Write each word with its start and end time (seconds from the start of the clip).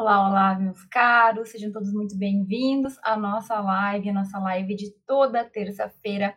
Olá, 0.00 0.26
olá, 0.26 0.58
meus 0.58 0.82
caros, 0.86 1.50
sejam 1.50 1.70
todos 1.70 1.92
muito 1.92 2.16
bem-vindos 2.16 2.96
à 3.02 3.18
nossa 3.18 3.60
live, 3.60 4.08
a 4.08 4.14
nossa 4.14 4.38
live 4.38 4.74
de 4.74 4.90
toda 5.06 5.44
terça-feira, 5.44 6.34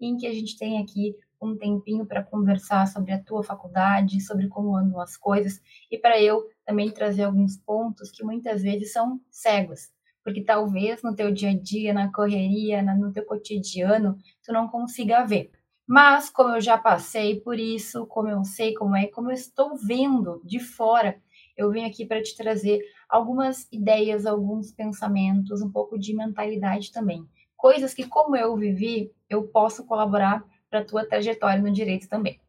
em 0.00 0.16
que 0.16 0.26
a 0.26 0.32
gente 0.32 0.58
tem 0.58 0.82
aqui 0.82 1.14
um 1.40 1.56
tempinho 1.56 2.04
para 2.04 2.24
conversar 2.24 2.88
sobre 2.88 3.12
a 3.12 3.22
tua 3.22 3.44
faculdade, 3.44 4.20
sobre 4.20 4.48
como 4.48 4.76
andam 4.76 5.00
as 5.00 5.16
coisas 5.16 5.62
e 5.88 5.96
para 5.96 6.20
eu 6.20 6.42
também 6.66 6.90
trazer 6.90 7.22
alguns 7.22 7.56
pontos 7.56 8.10
que 8.10 8.24
muitas 8.24 8.62
vezes 8.62 8.92
são 8.92 9.20
cegos, 9.30 9.92
porque 10.24 10.42
talvez 10.42 11.00
no 11.00 11.14
teu 11.14 11.32
dia 11.32 11.50
a 11.50 11.56
dia, 11.56 11.94
na 11.94 12.10
correria, 12.12 12.82
no 12.82 13.12
teu 13.12 13.24
cotidiano, 13.24 14.18
tu 14.42 14.52
não 14.52 14.66
consiga 14.66 15.24
ver. 15.24 15.52
Mas 15.86 16.30
como 16.30 16.56
eu 16.56 16.60
já 16.60 16.76
passei 16.76 17.40
por 17.40 17.60
isso, 17.60 18.06
como 18.06 18.28
eu 18.28 18.42
sei 18.42 18.74
como 18.74 18.96
é, 18.96 19.06
como 19.06 19.30
eu 19.30 19.34
estou 19.34 19.76
vendo 19.76 20.42
de 20.44 20.58
fora, 20.58 21.22
eu 21.56 21.70
venho 21.70 21.86
aqui 21.86 22.04
para 22.04 22.22
te 22.22 22.36
trazer 22.36 22.80
algumas 23.08 23.68
ideias, 23.70 24.26
alguns 24.26 24.72
pensamentos, 24.72 25.62
um 25.62 25.70
pouco 25.70 25.98
de 25.98 26.14
mentalidade 26.14 26.92
também. 26.92 27.26
Coisas 27.56 27.94
que, 27.94 28.06
como 28.06 28.36
eu 28.36 28.56
vivi, 28.56 29.12
eu 29.28 29.44
posso 29.44 29.84
colaborar 29.86 30.44
para 30.68 30.80
a 30.80 30.84
tua 30.84 31.06
trajetória 31.06 31.62
no 31.62 31.72
direito 31.72 32.08
também. 32.08 32.40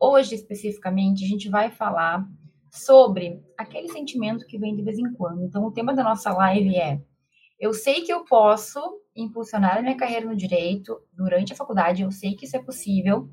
Hoje, 0.00 0.34
especificamente, 0.34 1.24
a 1.24 1.28
gente 1.28 1.48
vai 1.48 1.70
falar 1.70 2.26
sobre 2.70 3.42
aquele 3.56 3.88
sentimento 3.88 4.46
que 4.46 4.58
vem 4.58 4.74
de 4.74 4.82
vez 4.82 4.98
em 4.98 5.12
quando. 5.12 5.44
Então, 5.44 5.64
o 5.64 5.72
tema 5.72 5.94
da 5.94 6.02
nossa 6.02 6.32
live 6.32 6.76
é: 6.76 7.00
eu 7.58 7.74
sei 7.74 8.02
que 8.02 8.12
eu 8.12 8.24
posso 8.24 8.80
impulsionar 9.14 9.78
a 9.78 9.82
minha 9.82 9.96
carreira 9.96 10.26
no 10.26 10.36
direito 10.36 11.00
durante 11.12 11.52
a 11.52 11.56
faculdade, 11.56 12.02
eu 12.02 12.10
sei 12.10 12.34
que 12.34 12.44
isso 12.44 12.56
é 12.56 12.62
possível, 12.62 13.28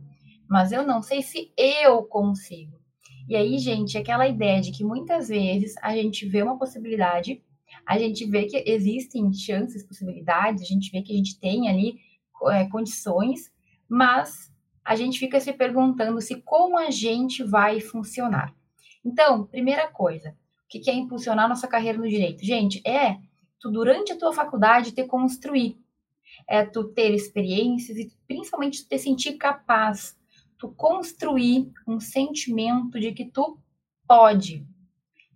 mas 0.50 0.72
eu 0.72 0.86
não 0.86 1.02
sei 1.02 1.22
se 1.22 1.54
eu 1.56 2.04
consigo. 2.04 2.85
E 3.28 3.36
aí, 3.36 3.58
gente, 3.58 3.98
aquela 3.98 4.28
ideia 4.28 4.62
de 4.62 4.72
que 4.72 4.84
muitas 4.84 5.30
vezes 5.30 5.76
a 5.82 5.96
gente 5.96 6.28
vê 6.28 6.44
uma 6.44 6.58
possibilidade, 6.58 7.42
a 7.86 7.98
gente 7.98 8.26
vê 8.26 8.46
que 8.46 8.64
existem 8.66 9.34
chances, 9.34 9.86
possibilidades, 9.86 10.62
a 10.62 10.66
gente 10.66 10.92
vê 10.92 11.02
que 11.02 11.12
a 11.12 11.16
gente 11.16 11.40
tem 11.40 11.68
ali 11.68 11.98
é, 12.52 12.66
condições, 12.66 13.52
mas 13.90 14.54
a 14.84 14.96
gente 14.96 15.18
fica 15.18 15.40
se 15.40 15.52
perguntando 15.54 16.22
se 16.22 16.42
como 16.42 16.78
a 16.78 16.92
gente 16.92 17.44
vai 17.44 17.80
funcionar. 17.80 18.54
Então, 19.04 19.48
primeira 19.48 19.88
coisa, 19.88 20.30
o 20.30 20.68
que 20.68 20.90
é 20.90 20.94
impulsionar 20.94 21.50
nossa 21.50 21.68
carreira 21.68 21.98
no 21.98 22.08
direito? 22.08 22.46
Gente, 22.46 22.82
é 22.88 23.18
tu, 23.60 23.72
durante 23.72 24.12
a 24.12 24.18
tua 24.18 24.34
faculdade, 24.34 24.94
ter 24.94 25.08
construir. 25.08 25.80
É 26.48 26.64
tu 26.64 26.84
ter 26.84 27.14
experiências 27.14 27.98
e 27.98 28.12
principalmente 28.28 28.84
tu 28.84 28.90
te 28.90 29.00
sentir 29.00 29.34
capaz 29.34 30.16
tu 30.66 30.74
construir 30.76 31.72
um 31.88 32.00
sentimento 32.00 33.00
de 33.00 33.12
que 33.12 33.26
tu 33.26 33.60
pode. 34.08 34.66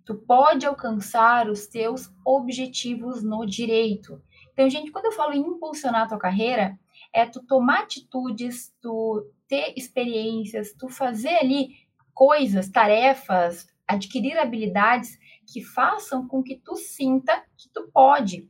Tu 0.04 0.16
pode 0.16 0.66
alcançar 0.66 1.50
os 1.50 1.68
teus 1.68 2.12
objetivos 2.26 3.22
no 3.22 3.46
direito. 3.46 4.22
Então, 4.52 4.68
gente, 4.70 4.92
quando 4.92 5.06
eu 5.06 5.12
falo 5.12 5.34
em 5.34 5.42
impulsionar 5.42 6.04
a 6.04 6.08
tua 6.08 6.18
carreira, 6.18 6.80
é 7.14 7.26
tu 7.26 7.46
tomar 7.46 7.84
atitudes, 7.84 8.74
tu 8.82 9.32
ter 9.48 9.74
experiências, 9.78 10.74
tu 10.74 10.90
fazer 10.90 11.36
ali 11.36 11.76
coisas, 12.14 12.70
tarefas, 12.70 13.68
adquirir 13.88 14.38
habilidades 14.38 15.18
que 15.46 15.64
façam 15.64 16.28
com 16.28 16.42
que 16.42 16.58
tu 16.58 16.76
sinta 16.76 17.44
que 17.56 17.70
tu 17.70 17.90
pode, 17.94 18.50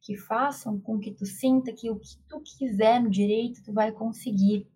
que 0.00 0.16
façam 0.16 0.80
com 0.80 0.98
que 0.98 1.12
tu 1.12 1.26
sinta 1.26 1.72
que 1.72 1.90
o 1.90 1.98
que 1.98 2.16
tu 2.28 2.40
quiser 2.40 3.00
no 3.00 3.10
direito 3.10 3.62
tu 3.64 3.72
vai 3.72 3.92
conseguir. 3.92 4.66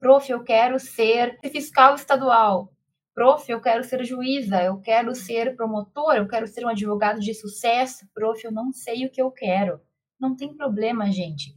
Prof, 0.00 0.32
eu 0.32 0.42
quero 0.42 0.80
ser 0.80 1.38
fiscal 1.52 1.94
estadual. 1.94 2.72
Prof, 3.14 3.46
eu 3.52 3.60
quero 3.60 3.84
ser 3.84 4.02
juíza, 4.02 4.62
eu 4.62 4.80
quero 4.80 5.14
ser 5.14 5.54
promotor, 5.54 6.14
eu 6.14 6.26
quero 6.26 6.46
ser 6.46 6.64
um 6.64 6.70
advogado 6.70 7.20
de 7.20 7.34
sucesso. 7.34 8.08
Prof, 8.14 8.42
eu 8.42 8.50
não 8.50 8.72
sei 8.72 9.04
o 9.04 9.10
que 9.10 9.20
eu 9.20 9.30
quero. 9.30 9.78
Não 10.18 10.34
tem 10.34 10.56
problema, 10.56 11.10
gente. 11.10 11.54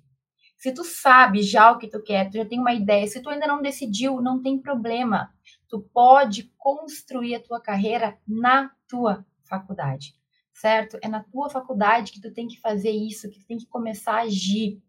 Se 0.58 0.74
tu 0.74 0.84
sabe 0.84 1.42
já 1.42 1.72
o 1.72 1.78
que 1.78 1.88
tu 1.88 2.04
quer, 2.04 2.30
tu 2.30 2.38
já 2.38 2.46
tem 2.46 2.60
uma 2.60 2.74
ideia, 2.74 3.08
se 3.08 3.22
tu 3.22 3.30
ainda 3.30 3.48
não 3.48 3.62
decidiu, 3.62 4.20
não 4.20 4.42
tem 4.42 4.60
problema. 4.60 5.34
Tu 5.70 5.80
pode 5.94 6.52
construir 6.58 7.36
a 7.36 7.42
tua 7.42 7.62
carreira 7.62 8.20
na 8.28 8.72
tua 8.90 9.26
faculdade, 9.46 10.16
certo? 10.54 10.98
É 11.02 11.08
na 11.08 11.24
tua 11.24 11.50
faculdade 11.50 12.12
que 12.12 12.20
tu 12.20 12.34
tem 12.34 12.48
que 12.48 12.60
fazer 12.60 12.92
isso, 12.92 13.30
que 13.30 13.40
tu 13.40 13.46
tem 13.46 13.58
que 13.58 13.68
começar 13.68 14.16
a 14.16 14.24
agir. 14.24 14.82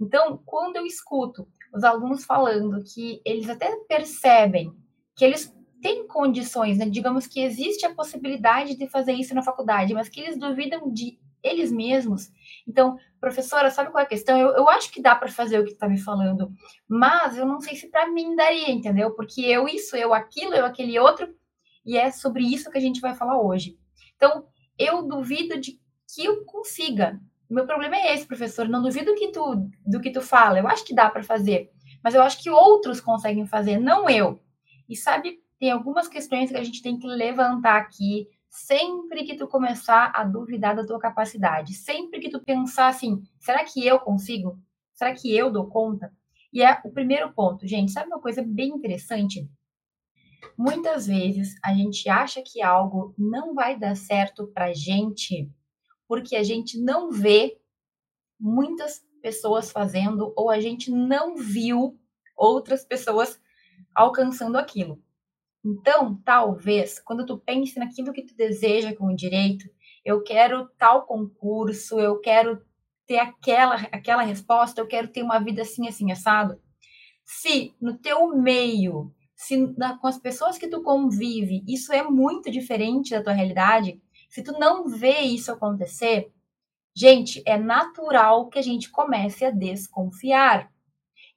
Então, 0.00 0.40
quando 0.46 0.76
eu 0.76 0.86
escuto 0.86 1.48
os 1.72 1.84
alunos 1.84 2.24
falando 2.24 2.82
que 2.84 3.20
eles 3.24 3.48
até 3.48 3.74
percebem 3.88 4.72
que 5.14 5.24
eles 5.24 5.54
têm 5.80 6.06
condições, 6.06 6.78
né? 6.78 6.86
digamos 6.88 7.26
que 7.26 7.40
existe 7.40 7.84
a 7.84 7.94
possibilidade 7.94 8.76
de 8.76 8.88
fazer 8.88 9.12
isso 9.12 9.34
na 9.34 9.42
faculdade, 9.42 9.92
mas 9.94 10.08
que 10.08 10.20
eles 10.20 10.38
duvidam 10.38 10.92
de 10.92 11.18
eles 11.42 11.72
mesmos. 11.72 12.30
Então, 12.66 12.96
professora, 13.20 13.68
sabe 13.68 13.90
qual 13.90 14.00
é 14.00 14.04
a 14.04 14.08
questão? 14.08 14.38
Eu, 14.38 14.50
eu 14.50 14.68
acho 14.68 14.92
que 14.92 15.02
dá 15.02 15.14
para 15.14 15.28
fazer 15.28 15.58
o 15.58 15.64
que 15.64 15.72
está 15.72 15.88
me 15.88 15.98
falando, 15.98 16.52
mas 16.86 17.36
eu 17.36 17.44
não 17.44 17.60
sei 17.60 17.74
se 17.74 17.88
para 17.88 18.08
mim 18.08 18.36
daria, 18.36 18.70
entendeu? 18.70 19.10
Porque 19.10 19.40
eu 19.40 19.66
isso, 19.66 19.96
eu 19.96 20.14
aquilo, 20.14 20.54
eu 20.54 20.64
aquele 20.64 20.96
outro, 21.00 21.34
e 21.84 21.96
é 21.96 22.12
sobre 22.12 22.44
isso 22.44 22.70
que 22.70 22.78
a 22.78 22.80
gente 22.80 23.00
vai 23.00 23.14
falar 23.14 23.40
hoje. 23.40 23.76
Então, 24.14 24.46
eu 24.78 25.02
duvido 25.02 25.60
de 25.60 25.80
que 26.14 26.24
eu 26.24 26.44
consiga, 26.44 27.20
meu 27.52 27.66
problema 27.66 27.96
é 27.96 28.14
esse, 28.14 28.26
professor. 28.26 28.68
Não 28.68 28.82
duvido 28.82 29.14
que 29.14 29.30
tu, 29.32 29.68
do 29.86 30.00
que 30.00 30.10
tu 30.10 30.20
fala. 30.20 30.58
Eu 30.58 30.68
acho 30.68 30.84
que 30.84 30.94
dá 30.94 31.10
para 31.10 31.22
fazer. 31.22 31.70
Mas 32.02 32.14
eu 32.14 32.22
acho 32.22 32.42
que 32.42 32.50
outros 32.50 33.00
conseguem 33.00 33.46
fazer, 33.46 33.78
não 33.78 34.08
eu. 34.08 34.40
E 34.88 34.96
sabe, 34.96 35.40
tem 35.58 35.70
algumas 35.70 36.08
questões 36.08 36.50
que 36.50 36.56
a 36.56 36.64
gente 36.64 36.82
tem 36.82 36.98
que 36.98 37.06
levantar 37.06 37.76
aqui 37.76 38.26
sempre 38.50 39.24
que 39.24 39.36
tu 39.36 39.46
começar 39.48 40.12
a 40.14 40.24
duvidar 40.24 40.76
da 40.76 40.84
tua 40.84 40.98
capacidade. 40.98 41.74
Sempre 41.74 42.20
que 42.20 42.28
tu 42.28 42.40
pensar 42.40 42.88
assim, 42.88 43.22
será 43.38 43.64
que 43.64 43.86
eu 43.86 43.98
consigo? 43.98 44.58
Será 44.92 45.14
que 45.14 45.34
eu 45.34 45.50
dou 45.50 45.68
conta? 45.68 46.12
E 46.52 46.62
é 46.62 46.80
o 46.84 46.90
primeiro 46.90 47.32
ponto, 47.32 47.66
gente. 47.66 47.92
Sabe 47.92 48.08
uma 48.08 48.20
coisa 48.20 48.42
bem 48.42 48.68
interessante? 48.68 49.48
Muitas 50.58 51.06
vezes 51.06 51.54
a 51.64 51.72
gente 51.72 52.08
acha 52.08 52.42
que 52.42 52.60
algo 52.60 53.14
não 53.16 53.54
vai 53.54 53.78
dar 53.78 53.96
certo 53.96 54.46
pra 54.48 54.74
gente 54.74 55.50
porque 56.08 56.36
a 56.36 56.42
gente 56.42 56.78
não 56.80 57.10
vê 57.10 57.58
muitas 58.38 59.00
pessoas 59.22 59.70
fazendo 59.70 60.32
ou 60.36 60.50
a 60.50 60.60
gente 60.60 60.90
não 60.90 61.36
viu 61.36 61.98
outras 62.36 62.84
pessoas 62.84 63.40
alcançando 63.94 64.58
aquilo. 64.58 65.00
Então, 65.64 66.20
talvez, 66.24 66.98
quando 66.98 67.24
tu 67.24 67.38
pense 67.38 67.78
naquilo 67.78 68.12
que 68.12 68.26
tu 68.26 68.34
deseja 68.34 68.94
com 68.94 69.06
o 69.06 69.16
direito, 69.16 69.64
eu 70.04 70.22
quero 70.22 70.68
tal 70.76 71.06
concurso, 71.06 72.00
eu 72.00 72.18
quero 72.18 72.60
ter 73.06 73.18
aquela 73.18 73.76
aquela 73.92 74.22
resposta, 74.22 74.80
eu 74.80 74.86
quero 74.86 75.08
ter 75.08 75.22
uma 75.22 75.38
vida 75.38 75.62
assim 75.62 75.86
assim 75.86 76.10
assado. 76.10 76.60
Se 77.24 77.72
no 77.80 77.96
teu 77.96 78.36
meio, 78.36 79.14
se 79.36 79.56
na, 79.78 79.96
com 79.98 80.08
as 80.08 80.18
pessoas 80.18 80.58
que 80.58 80.68
tu 80.68 80.82
convive, 80.82 81.62
isso 81.68 81.92
é 81.92 82.02
muito 82.02 82.50
diferente 82.50 83.10
da 83.10 83.22
tua 83.22 83.32
realidade, 83.32 84.02
se 84.32 84.42
tu 84.42 84.58
não 84.58 84.88
vê 84.88 85.20
isso 85.20 85.52
acontecer, 85.52 86.32
gente, 86.96 87.42
é 87.44 87.58
natural 87.58 88.48
que 88.48 88.58
a 88.58 88.62
gente 88.62 88.90
comece 88.90 89.44
a 89.44 89.50
desconfiar. 89.50 90.72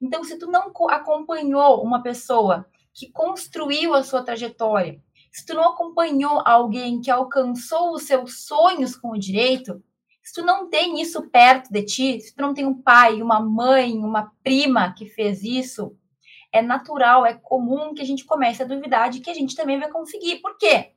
Então, 0.01 0.23
se 0.23 0.39
tu 0.39 0.47
não 0.50 0.72
acompanhou 0.89 1.83
uma 1.83 2.01
pessoa 2.01 2.66
que 2.94 3.11
construiu 3.11 3.94
a 3.94 4.01
sua 4.01 4.23
trajetória, 4.23 5.03
se 5.29 5.45
tu 5.45 5.53
não 5.53 5.66
acompanhou 5.72 6.41
alguém 6.45 7.01
que 7.01 7.11
alcançou 7.11 7.91
os 7.91 8.03
seus 8.03 8.45
sonhos 8.45 8.95
com 8.95 9.09
o 9.09 9.19
direito, 9.19 9.83
se 10.23 10.33
tu 10.33 10.45
não 10.45 10.69
tem 10.69 11.01
isso 11.01 11.29
perto 11.29 11.73
de 11.73 11.83
ti, 11.83 12.22
se 12.22 12.33
tu 12.33 12.41
não 12.41 12.53
tem 12.53 12.66
um 12.66 12.81
pai, 12.81 13.22
uma 13.22 13.41
mãe, 13.41 13.97
uma 13.97 14.31
prima 14.41 14.94
que 14.94 15.06
fez 15.06 15.44
isso, 15.44 15.97
é 16.50 16.62
natural, 16.62 17.25
é 17.25 17.33
comum 17.33 17.94
que 17.94 18.01
a 18.01 18.06
gente 18.06 18.23
comece 18.23 18.63
a 18.63 18.66
duvidar 18.66 19.09
de 19.09 19.19
que 19.19 19.29
a 19.29 19.33
gente 19.33 19.53
também 19.53 19.77
vai 19.77 19.91
conseguir. 19.91 20.38
Por 20.38 20.57
quê? 20.57 20.94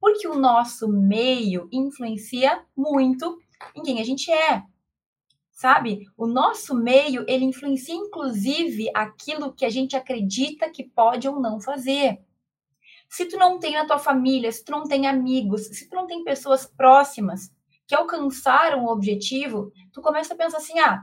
Porque 0.00 0.28
o 0.28 0.34
nosso 0.38 0.88
meio 0.88 1.68
influencia 1.72 2.64
muito 2.76 3.38
em 3.74 3.82
quem 3.82 4.00
a 4.00 4.04
gente 4.04 4.30
é. 4.30 4.62
Sabe? 5.50 6.06
O 6.16 6.26
nosso 6.26 6.74
meio, 6.74 7.24
ele 7.28 7.44
influencia 7.44 7.94
inclusive 7.94 8.90
aquilo 8.94 9.52
que 9.52 9.64
a 9.64 9.70
gente 9.70 9.96
acredita 9.96 10.70
que 10.70 10.84
pode 10.84 11.28
ou 11.28 11.40
não 11.40 11.60
fazer. 11.60 12.20
Se 13.08 13.26
tu 13.26 13.36
não 13.38 13.58
tem 13.58 13.74
na 13.74 13.86
tua 13.86 13.98
família, 13.98 14.52
se 14.52 14.64
tu 14.64 14.72
não 14.72 14.84
tem 14.84 15.06
amigos, 15.06 15.66
se 15.66 15.88
tu 15.88 15.96
não 15.96 16.06
tem 16.06 16.24
pessoas 16.24 16.66
próximas 16.66 17.50
que 17.86 17.94
alcançaram 17.94 18.84
o 18.84 18.92
objetivo, 18.92 19.72
tu 19.92 20.02
começa 20.02 20.34
a 20.34 20.36
pensar 20.36 20.58
assim: 20.58 20.78
"Ah, 20.78 21.02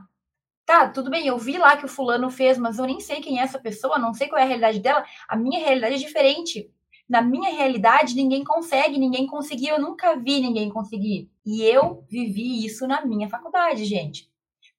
tá, 0.66 0.88
tudo 0.90 1.10
bem, 1.10 1.26
eu 1.26 1.38
vi 1.38 1.58
lá 1.58 1.76
que 1.76 1.86
o 1.86 1.88
fulano 1.88 2.30
fez, 2.30 2.58
mas 2.58 2.78
eu 2.78 2.86
nem 2.86 3.00
sei 3.00 3.20
quem 3.20 3.40
é 3.40 3.42
essa 3.42 3.58
pessoa, 3.58 3.98
não 3.98 4.14
sei 4.14 4.28
qual 4.28 4.40
é 4.40 4.44
a 4.44 4.46
realidade 4.46 4.80
dela, 4.80 5.04
a 5.28 5.36
minha 5.36 5.60
realidade 5.60 5.96
é 5.96 5.98
diferente 5.98 6.70
na 7.08 7.22
minha 7.22 7.50
realidade, 7.50 8.14
ninguém 8.14 8.42
consegue, 8.42 8.98
ninguém 8.98 9.26
conseguiu, 9.26 9.76
eu 9.76 9.80
nunca 9.80 10.16
vi 10.16 10.40
ninguém 10.40 10.68
conseguir. 10.68 11.30
E 11.44 11.62
eu 11.62 12.04
vivi 12.08 12.64
isso 12.64 12.86
na 12.86 13.04
minha 13.04 13.28
faculdade, 13.28 13.84
gente. 13.84 14.30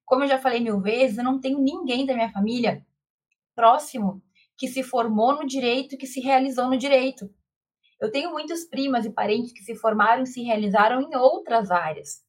Como 0.06 0.24
eu 0.24 0.28
já 0.28 0.38
falei 0.38 0.60
mil 0.60 0.82
vezes, 0.82 1.18
eu 1.18 1.24
não 1.24 1.40
tenho 1.40 1.60
ninguém 1.60 2.06
da 2.06 2.14
minha 2.14 2.32
família 2.32 2.86
próximo 3.56 4.22
que 4.58 4.68
se 4.68 4.84
formou 4.84 5.36
no 5.36 5.46
direito, 5.46 5.98
que 5.98 6.08
se 6.08 6.20
realizou 6.20 6.68
no 6.68 6.78
direito. 6.78 7.30
Eu 8.00 8.12
tenho 8.12 8.32
muitos 8.32 8.66
primas 8.66 9.06
e 9.06 9.12
parentes 9.12 9.52
que 9.52 9.64
se 9.64 9.76
formaram 9.76 10.24
e 10.24 10.28
se 10.28 10.42
realizaram 10.42 11.02
em 11.02 11.16
outras 11.16 11.72
áreas. 11.72 12.24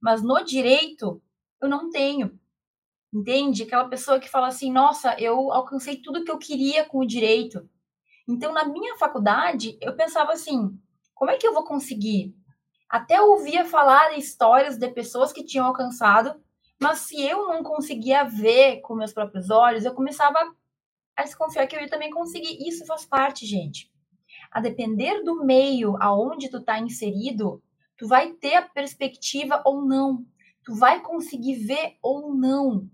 Mas 0.00 0.22
no 0.22 0.42
direito, 0.44 1.22
eu 1.60 1.68
não 1.68 1.90
tenho. 1.90 2.38
Entende? 3.12 3.62
Aquela 3.62 3.88
pessoa 3.88 4.18
que 4.18 4.28
fala 4.28 4.48
assim: 4.48 4.72
nossa, 4.72 5.14
eu 5.20 5.52
alcancei 5.52 5.96
tudo 5.96 6.24
que 6.24 6.30
eu 6.30 6.38
queria 6.38 6.84
com 6.84 6.98
o 6.98 7.06
direito. 7.06 7.68
Então, 8.28 8.52
na 8.52 8.64
minha 8.64 8.96
faculdade, 8.96 9.76
eu 9.80 9.94
pensava 9.96 10.32
assim: 10.32 10.78
como 11.14 11.30
é 11.30 11.36
que 11.36 11.46
eu 11.46 11.54
vou 11.54 11.64
conseguir? 11.64 12.34
Até 12.88 13.20
ouvia 13.20 13.64
falar 13.64 14.16
histórias 14.18 14.76
de 14.76 14.88
pessoas 14.90 15.32
que 15.32 15.44
tinham 15.44 15.66
alcançado, 15.66 16.40
mas 16.80 16.98
se 16.98 17.20
eu 17.22 17.46
não 17.46 17.62
conseguia 17.62 18.24
ver 18.24 18.80
com 18.80 18.94
meus 18.94 19.12
próprios 19.12 19.50
olhos, 19.50 19.84
eu 19.84 19.94
começava 19.94 20.38
a 21.16 21.22
desconfiar 21.22 21.66
que 21.66 21.76
eu 21.76 21.80
ia 21.80 21.88
também 21.88 22.10
conseguir. 22.10 22.68
Isso 22.68 22.84
faz 22.84 23.04
parte, 23.06 23.46
gente. 23.46 23.90
A 24.50 24.60
depender 24.60 25.22
do 25.22 25.44
meio 25.44 25.96
aonde 26.00 26.50
tu 26.50 26.58
está 26.58 26.78
inserido, 26.78 27.62
tu 27.96 28.06
vai 28.06 28.32
ter 28.32 28.56
a 28.56 28.62
perspectiva 28.62 29.62
ou 29.64 29.84
não. 29.84 30.26
Tu 30.64 30.74
vai 30.74 31.00
conseguir 31.00 31.64
ver 31.64 31.96
ou 32.02 32.34
não. 32.34 32.88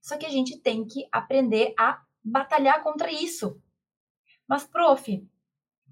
Só 0.00 0.16
que 0.16 0.24
a 0.24 0.30
gente 0.30 0.58
tem 0.58 0.86
que 0.86 1.06
aprender 1.10 1.74
a 1.78 2.00
batalhar 2.24 2.82
contra 2.82 3.10
isso. 3.10 3.60
Mas, 4.48 4.64
prof, 4.64 5.26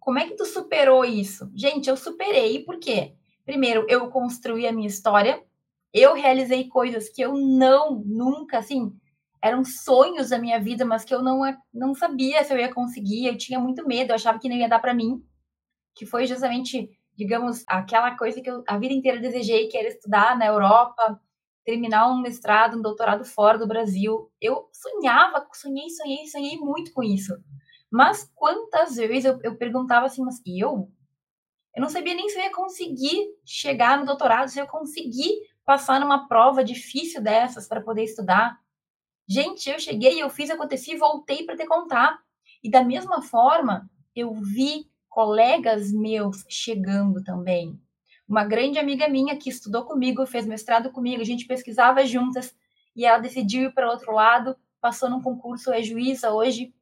como 0.01 0.19
é 0.19 0.27
que 0.27 0.37
tu 0.37 0.45
superou 0.45 1.05
isso? 1.05 1.51
Gente, 1.55 1.89
eu 1.89 1.97
superei 1.97 2.65
porque, 2.65 3.15
primeiro, 3.45 3.87
eu 3.89 4.09
construí 4.11 4.67
a 4.67 4.73
minha 4.73 4.89
história, 4.89 5.43
eu 5.93 6.15
realizei 6.15 6.69
coisas 6.69 7.09
que 7.09 7.23
eu 7.23 7.35
não, 7.35 8.03
nunca, 8.05 8.59
assim, 8.59 8.93
eram 9.43 9.65
sonhos 9.65 10.31
da 10.31 10.39
minha 10.39 10.61
vida, 10.61 10.85
mas 10.85 11.05
que 11.05 11.15
eu 11.15 11.23
não, 11.23 11.41
não 11.73 11.95
sabia 11.95 12.43
se 12.45 12.53
eu 12.53 12.59
ia 12.59 12.73
conseguir, 12.73 13.27
eu 13.27 13.37
tinha 13.39 13.61
muito 13.61 13.87
medo, 13.87 14.11
eu 14.11 14.15
achava 14.15 14.39
que 14.39 14.49
não 14.49 14.57
ia 14.57 14.69
dar 14.69 14.79
para 14.79 14.95
mim, 14.95 15.23
que 15.95 16.07
foi 16.07 16.27
justamente, 16.27 16.91
digamos, 17.17 17.65
aquela 17.69 18.17
coisa 18.17 18.41
que 18.41 18.51
eu 18.51 18.65
a 18.67 18.79
vida 18.79 18.95
inteira 18.95 19.21
desejei, 19.21 19.69
que 19.69 19.77
era 19.77 19.89
estudar 19.89 20.37
na 20.39 20.47
Europa, 20.47 21.21
terminar 21.65 22.11
um 22.11 22.21
mestrado, 22.21 22.79
um 22.79 22.83
doutorado 22.83 23.25
fora 23.25 23.59
do 23.59 23.67
Brasil. 23.67 24.31
Eu 24.41 24.69
sonhava, 24.73 25.47
sonhei, 25.55 25.89
sonhei, 25.91 26.27
sonhei 26.27 26.59
muito 26.59 26.93
com 26.93 27.03
isso. 27.03 27.35
Mas 27.95 28.29
quantas 28.35 28.97
vezes 28.97 29.25
eu, 29.25 29.39
eu 29.45 29.57
perguntava 29.57 30.07
assim, 30.07 30.21
mas 30.25 30.43
eu? 30.45 30.91
Eu 31.73 31.81
não 31.81 31.89
sabia 31.89 32.13
nem 32.13 32.29
se 32.29 32.37
eu 32.37 32.43
ia 32.43 32.53
conseguir 32.53 33.29
chegar 33.45 33.97
no 33.97 34.05
doutorado, 34.05 34.49
se 34.49 34.59
eu 34.59 34.67
conseguir 34.67 35.33
passar 35.65 36.01
numa 36.01 36.27
prova 36.27 36.65
difícil 36.65 37.23
dessas 37.23 37.69
para 37.69 37.81
poder 37.81 38.03
estudar. 38.03 38.59
Gente, 39.29 39.71
eu 39.71 39.79
cheguei, 39.79 40.21
eu 40.21 40.29
fiz, 40.29 40.51
acontecer 40.51 40.95
e 40.95 40.97
voltei 40.97 41.45
para 41.45 41.57
te 41.57 41.65
contar. 41.67 42.19
E 42.65 42.69
da 42.69 42.83
mesma 42.83 43.23
forma, 43.23 43.89
eu 44.13 44.35
vi 44.35 44.91
colegas 45.09 45.93
meus 45.93 46.45
chegando 46.49 47.23
também. 47.23 47.81
Uma 48.29 48.43
grande 48.43 48.77
amiga 48.77 49.07
minha 49.07 49.37
que 49.39 49.49
estudou 49.49 49.85
comigo, 49.85 50.27
fez 50.27 50.45
mestrado 50.47 50.91
comigo, 50.91 51.23
a 51.23 51.25
gente 51.25 51.47
pesquisava 51.47 52.05
juntas 52.05 52.57
e 52.97 53.05
ela 53.07 53.19
decidiu 53.19 53.69
ir 53.69 53.73
para 53.73 53.89
outro 53.89 54.11
lado, 54.11 54.57
passou 54.81 55.09
num 55.09 55.23
concurso, 55.23 55.73
é 55.73 55.81
juíza 55.81 56.33
hoje, 56.33 56.75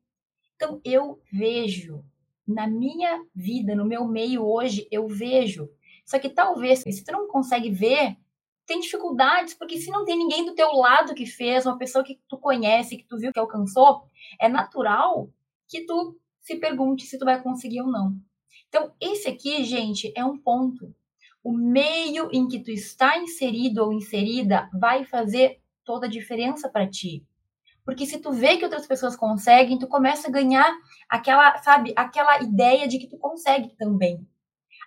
então, 0.62 0.80
eu 0.84 1.20
vejo 1.32 2.04
na 2.46 2.68
minha 2.68 3.26
vida, 3.34 3.74
no 3.74 3.84
meu 3.84 4.06
meio 4.06 4.46
hoje, 4.46 4.86
eu 4.92 5.08
vejo. 5.08 5.68
Só 6.06 6.20
que 6.20 6.28
talvez, 6.28 6.82
se 6.82 7.04
tu 7.04 7.10
não 7.10 7.26
consegue 7.26 7.68
ver, 7.68 8.16
tem 8.64 8.78
dificuldades, 8.78 9.54
porque 9.54 9.76
se 9.78 9.90
não 9.90 10.04
tem 10.04 10.16
ninguém 10.16 10.44
do 10.44 10.54
teu 10.54 10.70
lado 10.74 11.16
que 11.16 11.26
fez, 11.26 11.66
uma 11.66 11.76
pessoa 11.76 12.04
que 12.04 12.20
tu 12.28 12.38
conhece, 12.38 12.96
que 12.96 13.04
tu 13.04 13.18
viu 13.18 13.32
que 13.32 13.40
alcançou, 13.40 14.04
é 14.40 14.48
natural 14.48 15.28
que 15.66 15.84
tu 15.84 16.16
se 16.40 16.54
pergunte 16.54 17.06
se 17.06 17.18
tu 17.18 17.24
vai 17.24 17.42
conseguir 17.42 17.80
ou 17.80 17.88
não. 17.88 18.14
Então, 18.68 18.92
esse 19.00 19.28
aqui, 19.28 19.64
gente, 19.64 20.12
é 20.16 20.24
um 20.24 20.38
ponto. 20.38 20.94
O 21.42 21.52
meio 21.52 22.28
em 22.32 22.46
que 22.46 22.60
tu 22.60 22.70
está 22.70 23.18
inserido 23.18 23.78
ou 23.78 23.92
inserida 23.92 24.70
vai 24.72 25.04
fazer 25.04 25.60
toda 25.84 26.06
a 26.06 26.10
diferença 26.10 26.68
para 26.68 26.88
ti. 26.88 27.26
Porque 27.84 28.06
se 28.06 28.18
tu 28.20 28.32
vê 28.32 28.56
que 28.56 28.64
outras 28.64 28.86
pessoas 28.86 29.16
conseguem, 29.16 29.78
tu 29.78 29.88
começa 29.88 30.28
a 30.28 30.30
ganhar 30.30 30.72
aquela, 31.08 31.58
sabe, 31.58 31.92
aquela 31.96 32.40
ideia 32.42 32.86
de 32.86 32.98
que 32.98 33.08
tu 33.08 33.18
consegue 33.18 33.74
também. 33.76 34.26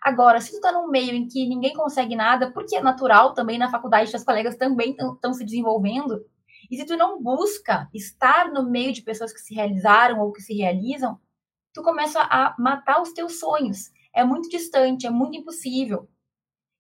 Agora, 0.02 0.40
se 0.40 0.52
tu 0.52 0.62
tá 0.62 0.72
num 0.72 0.88
meio 0.88 1.14
em 1.14 1.28
que 1.28 1.48
ninguém 1.48 1.74
consegue 1.74 2.16
nada, 2.16 2.52
porque 2.52 2.76
é 2.76 2.82
natural 2.82 3.34
também 3.34 3.58
na 3.58 3.70
faculdade, 3.70 4.16
as 4.16 4.24
colegas 4.24 4.56
também 4.56 4.92
estão 4.92 5.34
se 5.34 5.44
desenvolvendo, 5.44 6.24
e 6.70 6.78
se 6.78 6.86
tu 6.86 6.96
não 6.96 7.22
busca 7.22 7.90
estar 7.94 8.52
no 8.52 8.70
meio 8.70 8.94
de 8.94 9.02
pessoas 9.02 9.34
que 9.34 9.40
se 9.40 9.54
realizaram 9.54 10.20
ou 10.20 10.32
que 10.32 10.42
se 10.42 10.54
realizam, 10.54 11.20
tu 11.74 11.84
começa 11.84 12.22
a 12.22 12.56
matar 12.58 13.02
os 13.02 13.12
teus 13.14 13.40
sonhos. 13.40 13.92
É 14.14 14.24
muito 14.24 14.50
distante, 14.50 15.06
é 15.06 15.10
muito 15.10 15.38
impossível. 15.38 16.08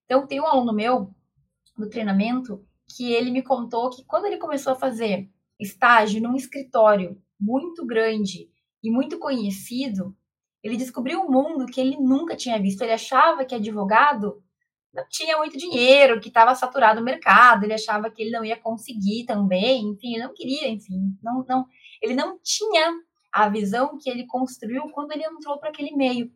Então, 0.05 0.25
tem 0.25 0.39
um 0.39 0.47
aluno 0.47 0.73
meu 0.73 1.13
no 1.77 1.89
treinamento 1.89 2.65
que 2.95 3.11
ele 3.11 3.31
me 3.31 3.41
contou 3.41 3.89
que 3.89 4.05
quando 4.05 4.25
ele 4.25 4.37
começou 4.37 4.73
a 4.73 4.77
fazer 4.77 5.29
estágio 5.59 6.21
num 6.21 6.35
escritório 6.35 7.21
muito 7.39 7.85
grande 7.85 8.49
e 8.83 8.91
muito 8.91 9.17
conhecido, 9.17 10.15
ele 10.63 10.77
descobriu 10.77 11.21
um 11.21 11.29
mundo 11.29 11.65
que 11.65 11.79
ele 11.79 11.97
nunca 11.97 12.35
tinha 12.35 12.59
visto. 12.59 12.81
Ele 12.81 12.93
achava 12.93 13.45
que 13.45 13.55
advogado 13.55 14.41
não 14.93 15.05
tinha 15.09 15.37
muito 15.37 15.57
dinheiro, 15.57 16.19
que 16.19 16.29
estava 16.29 16.55
saturado 16.55 17.01
o 17.01 17.03
mercado, 17.03 17.63
ele 17.63 17.73
achava 17.73 18.09
que 18.09 18.21
ele 18.21 18.31
não 18.31 18.45
ia 18.45 18.57
conseguir 18.57 19.25
também, 19.25 19.89
enfim, 19.89 20.17
não 20.17 20.33
queria, 20.33 20.69
enfim, 20.69 21.17
não, 21.21 21.43
não, 21.47 21.65
ele 22.01 22.15
não 22.15 22.39
tinha 22.41 22.93
a 23.31 23.49
visão 23.49 23.97
que 23.97 24.09
ele 24.09 24.25
construiu 24.25 24.83
quando 24.91 25.11
ele 25.11 25.25
entrou 25.25 25.59
para 25.59 25.69
aquele 25.69 25.93
meio. 25.95 26.31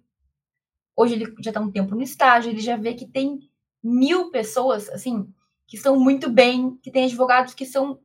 Hoje 0.95 1.13
ele 1.13 1.33
já 1.41 1.51
está 1.51 1.61
um 1.61 1.71
tempo 1.71 1.95
no 1.95 2.01
estágio, 2.01 2.51
ele 2.51 2.59
já 2.59 2.75
vê 2.75 2.93
que 2.93 3.07
tem 3.07 3.39
mil 3.81 4.29
pessoas, 4.29 4.89
assim, 4.89 5.33
que 5.69 5.77
estão 5.77 5.97
muito 5.99 6.29
bem, 6.29 6.75
que 6.77 6.91
tem 6.91 7.05
advogados 7.05 7.53
que 7.53 7.65
são 7.65 8.01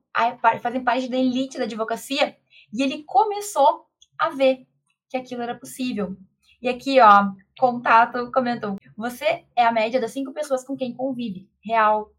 fazem 0.63 0.85
parte 0.85 1.09
da 1.09 1.17
elite 1.17 1.59
da 1.59 1.65
advocacia, 1.65 2.37
e 2.73 2.83
ele 2.83 3.03
começou 3.05 3.87
a 4.17 4.29
ver 4.29 4.69
que 5.09 5.17
aquilo 5.17 5.43
era 5.43 5.59
possível. 5.59 6.17
E 6.61 6.69
aqui, 6.69 7.01
ó, 7.01 7.33
contato 7.59 8.31
comentou: 8.31 8.77
você 8.97 9.45
é 9.57 9.65
a 9.65 9.73
média 9.73 10.01
das 10.01 10.13
cinco 10.13 10.33
pessoas 10.33 10.65
com 10.65 10.77
quem 10.77 10.95
convive. 10.95 11.49
Real. 11.65 12.13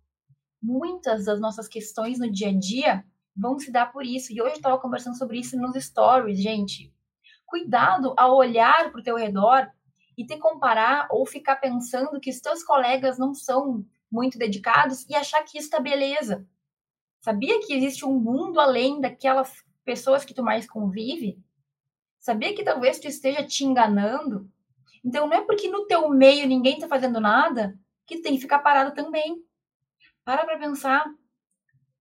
Muitas 0.61 1.25
das 1.25 1.39
nossas 1.39 1.67
questões 1.67 2.17
no 2.17 2.31
dia 2.31 2.49
a 2.49 2.57
dia 2.57 3.05
vão 3.35 3.59
se 3.59 3.71
dar 3.71 3.91
por 3.91 4.03
isso. 4.03 4.33
E 4.33 4.41
hoje 4.41 4.53
eu 4.53 4.57
estava 4.57 4.79
conversando 4.79 5.15
sobre 5.15 5.39
isso 5.39 5.55
nos 5.57 5.75
stories, 5.81 6.41
gente. 6.41 6.91
Cuidado 7.45 8.15
ao 8.17 8.35
olhar 8.35 8.91
para 8.91 8.99
o 8.99 9.03
teu 9.03 9.15
redor 9.15 9.69
e 10.17 10.25
te 10.25 10.37
comparar 10.37 11.07
ou 11.11 11.25
ficar 11.25 11.57
pensando 11.57 12.19
que 12.19 12.31
os 12.31 12.39
teus 12.39 12.63
colegas 12.63 13.19
não 13.19 13.33
são 13.33 13.85
muito 14.15 14.39
dedicados 14.39 15.05
e 15.09 15.15
achar 15.15 15.43
que 15.43 15.57
isso 15.57 15.69
tá 15.69 15.79
beleza. 15.79 16.47
Sabia 17.19 17.59
que 17.59 17.73
existe 17.73 18.05
um 18.05 18.17
mundo 18.17 18.59
além 18.59 19.01
daquelas 19.01 19.51
pessoas 19.83 20.23
que 20.23 20.33
tu 20.33 20.41
mais 20.41 20.65
convive? 20.67 21.37
Sabia 22.19 22.55
que 22.55 22.63
talvez 22.63 22.97
tu 22.97 23.07
esteja 23.07 23.43
te 23.43 23.65
enganando? 23.65 24.49
Então 25.03 25.27
não 25.27 25.35
é 25.35 25.41
porque 25.41 25.67
no 25.69 25.85
teu 25.85 26.09
meio 26.09 26.47
ninguém 26.47 26.75
está 26.75 26.87
fazendo 26.87 27.19
nada 27.19 27.77
que 28.07 28.17
tu 28.17 28.23
tem 28.23 28.35
que 28.35 28.41
ficar 28.41 28.59
parado 28.59 28.95
também. 28.95 29.43
Para 30.23 30.45
para 30.45 30.57
pensar. 30.57 31.05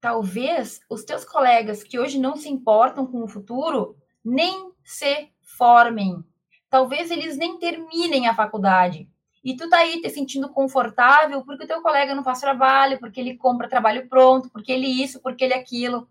Talvez 0.01 0.81
os 0.89 1.03
teus 1.05 1.25
colegas 1.25 1.83
que 1.83 1.99
hoje 1.99 2.19
não 2.19 2.37
se 2.37 2.49
importam 2.49 3.07
com 3.07 3.23
o 3.23 3.29
futuro 3.29 3.97
nem 4.25 4.73
se 4.85 5.31
formem. 5.43 6.23
Talvez 6.71 7.11
eles 7.11 7.37
nem 7.37 7.59
terminem 7.59 8.29
a 8.29 8.35
faculdade. 8.35 9.09
E 9.45 9.55
tu 9.55 9.69
tá 9.69 9.77
aí 9.79 10.01
te 10.01 10.09
sentindo 10.09 10.49
confortável 10.49 11.45
porque 11.45 11.65
o 11.65 11.67
teu 11.67 11.83
colega 11.83 12.15
não 12.15 12.25
faz 12.25 12.41
trabalho, 12.41 12.99
porque 12.99 13.21
ele 13.21 13.37
compra 13.37 13.69
trabalho 13.69 14.09
pronto, 14.09 14.49
porque 14.51 14.73
ele 14.73 14.87
isso, 14.87 15.21
porque 15.21 15.45
ele 15.45 15.53
aquilo. 15.53 16.09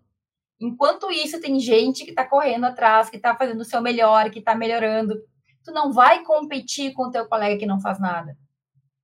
Enquanto 0.60 1.10
isso, 1.10 1.40
tem 1.40 1.58
gente 1.58 2.04
que 2.04 2.12
tá 2.12 2.24
correndo 2.24 2.64
atrás, 2.64 3.10
que 3.10 3.18
tá 3.18 3.34
fazendo 3.34 3.60
o 3.60 3.64
seu 3.64 3.82
melhor, 3.82 4.30
que 4.30 4.40
tá 4.40 4.54
melhorando. 4.54 5.20
Tu 5.64 5.72
não 5.72 5.92
vai 5.92 6.22
competir 6.22 6.92
com 6.92 7.08
o 7.08 7.10
teu 7.10 7.26
colega 7.26 7.58
que 7.58 7.66
não 7.66 7.80
faz 7.80 7.98
nada. 7.98 8.38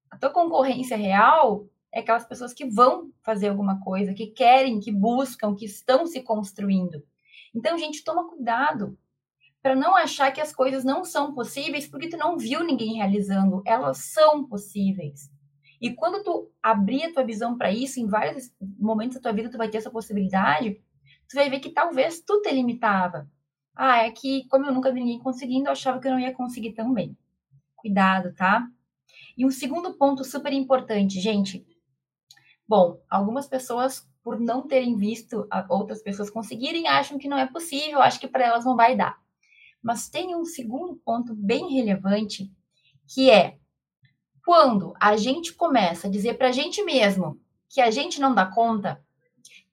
A 0.08 0.16
tua 0.16 0.30
concorrência 0.30 0.96
real 0.96 1.66
é 1.92 1.98
aquelas 1.98 2.24
pessoas 2.24 2.52
que 2.52 2.64
vão 2.64 3.10
fazer 3.22 3.48
alguma 3.48 3.80
coisa, 3.80 4.14
que 4.14 4.28
querem, 4.28 4.78
que 4.78 4.92
buscam, 4.92 5.56
que 5.56 5.64
estão 5.64 6.06
se 6.06 6.22
construindo. 6.22 7.02
Então, 7.52 7.76
gente, 7.76 8.04
toma 8.04 8.28
cuidado 8.28 8.96
para 9.62 9.74
não 9.74 9.94
achar 9.94 10.32
que 10.32 10.40
as 10.40 10.54
coisas 10.54 10.84
não 10.84 11.04
são 11.04 11.34
possíveis 11.34 11.86
porque 11.86 12.08
tu 12.08 12.16
não 12.16 12.38
viu 12.38 12.64
ninguém 12.64 12.96
realizando, 12.96 13.62
elas 13.66 13.98
são 13.98 14.46
possíveis. 14.46 15.30
E 15.80 15.94
quando 15.94 16.22
tu 16.22 16.50
abrir 16.62 17.04
a 17.04 17.12
tua 17.12 17.24
visão 17.24 17.56
para 17.56 17.72
isso, 17.72 18.00
em 18.00 18.06
vários 18.06 18.52
momentos 18.78 19.16
da 19.16 19.22
tua 19.22 19.32
vida 19.32 19.50
tu 19.50 19.58
vai 19.58 19.68
ter 19.68 19.78
essa 19.78 19.90
possibilidade, 19.90 20.80
tu 21.28 21.34
vai 21.34 21.48
ver 21.48 21.60
que 21.60 21.70
talvez 21.70 22.20
tu 22.20 22.40
te 22.42 22.50
limitava. 22.52 23.28
Ah, 23.74 24.04
é 24.04 24.10
que 24.10 24.46
como 24.48 24.66
eu 24.66 24.72
nunca 24.72 24.92
vi 24.92 25.00
ninguém 25.00 25.18
conseguindo, 25.18 25.68
eu 25.68 25.72
achava 25.72 26.00
que 26.00 26.06
eu 26.06 26.12
não 26.12 26.20
ia 26.20 26.34
conseguir 26.34 26.72
também. 26.72 27.16
Cuidado, 27.76 28.34
tá? 28.34 28.66
E 29.36 29.46
um 29.46 29.50
segundo 29.50 29.94
ponto 29.94 30.22
super 30.24 30.52
importante, 30.52 31.18
gente. 31.18 31.66
Bom, 32.68 33.00
algumas 33.08 33.46
pessoas, 33.46 34.06
por 34.22 34.38
não 34.38 34.66
terem 34.66 34.96
visto 34.96 35.48
outras 35.68 36.02
pessoas 36.02 36.28
conseguirem, 36.28 36.88
acham 36.88 37.18
que 37.18 37.28
não 37.28 37.38
é 37.38 37.46
possível, 37.46 38.02
acham 38.02 38.20
que 38.20 38.28
para 38.28 38.44
elas 38.44 38.64
não 38.64 38.76
vai 38.76 38.96
dar. 38.96 39.18
Mas 39.82 40.08
tem 40.08 40.34
um 40.34 40.44
segundo 40.44 40.96
ponto 41.04 41.34
bem 41.34 41.72
relevante, 41.72 42.50
que 43.08 43.30
é 43.30 43.58
quando 44.44 44.94
a 45.00 45.16
gente 45.16 45.52
começa 45.54 46.06
a 46.06 46.10
dizer 46.10 46.34
para 46.34 46.48
a 46.48 46.52
gente 46.52 46.82
mesmo 46.82 47.40
que 47.68 47.80
a 47.80 47.90
gente 47.90 48.20
não 48.20 48.34
dá 48.34 48.46
conta, 48.46 49.02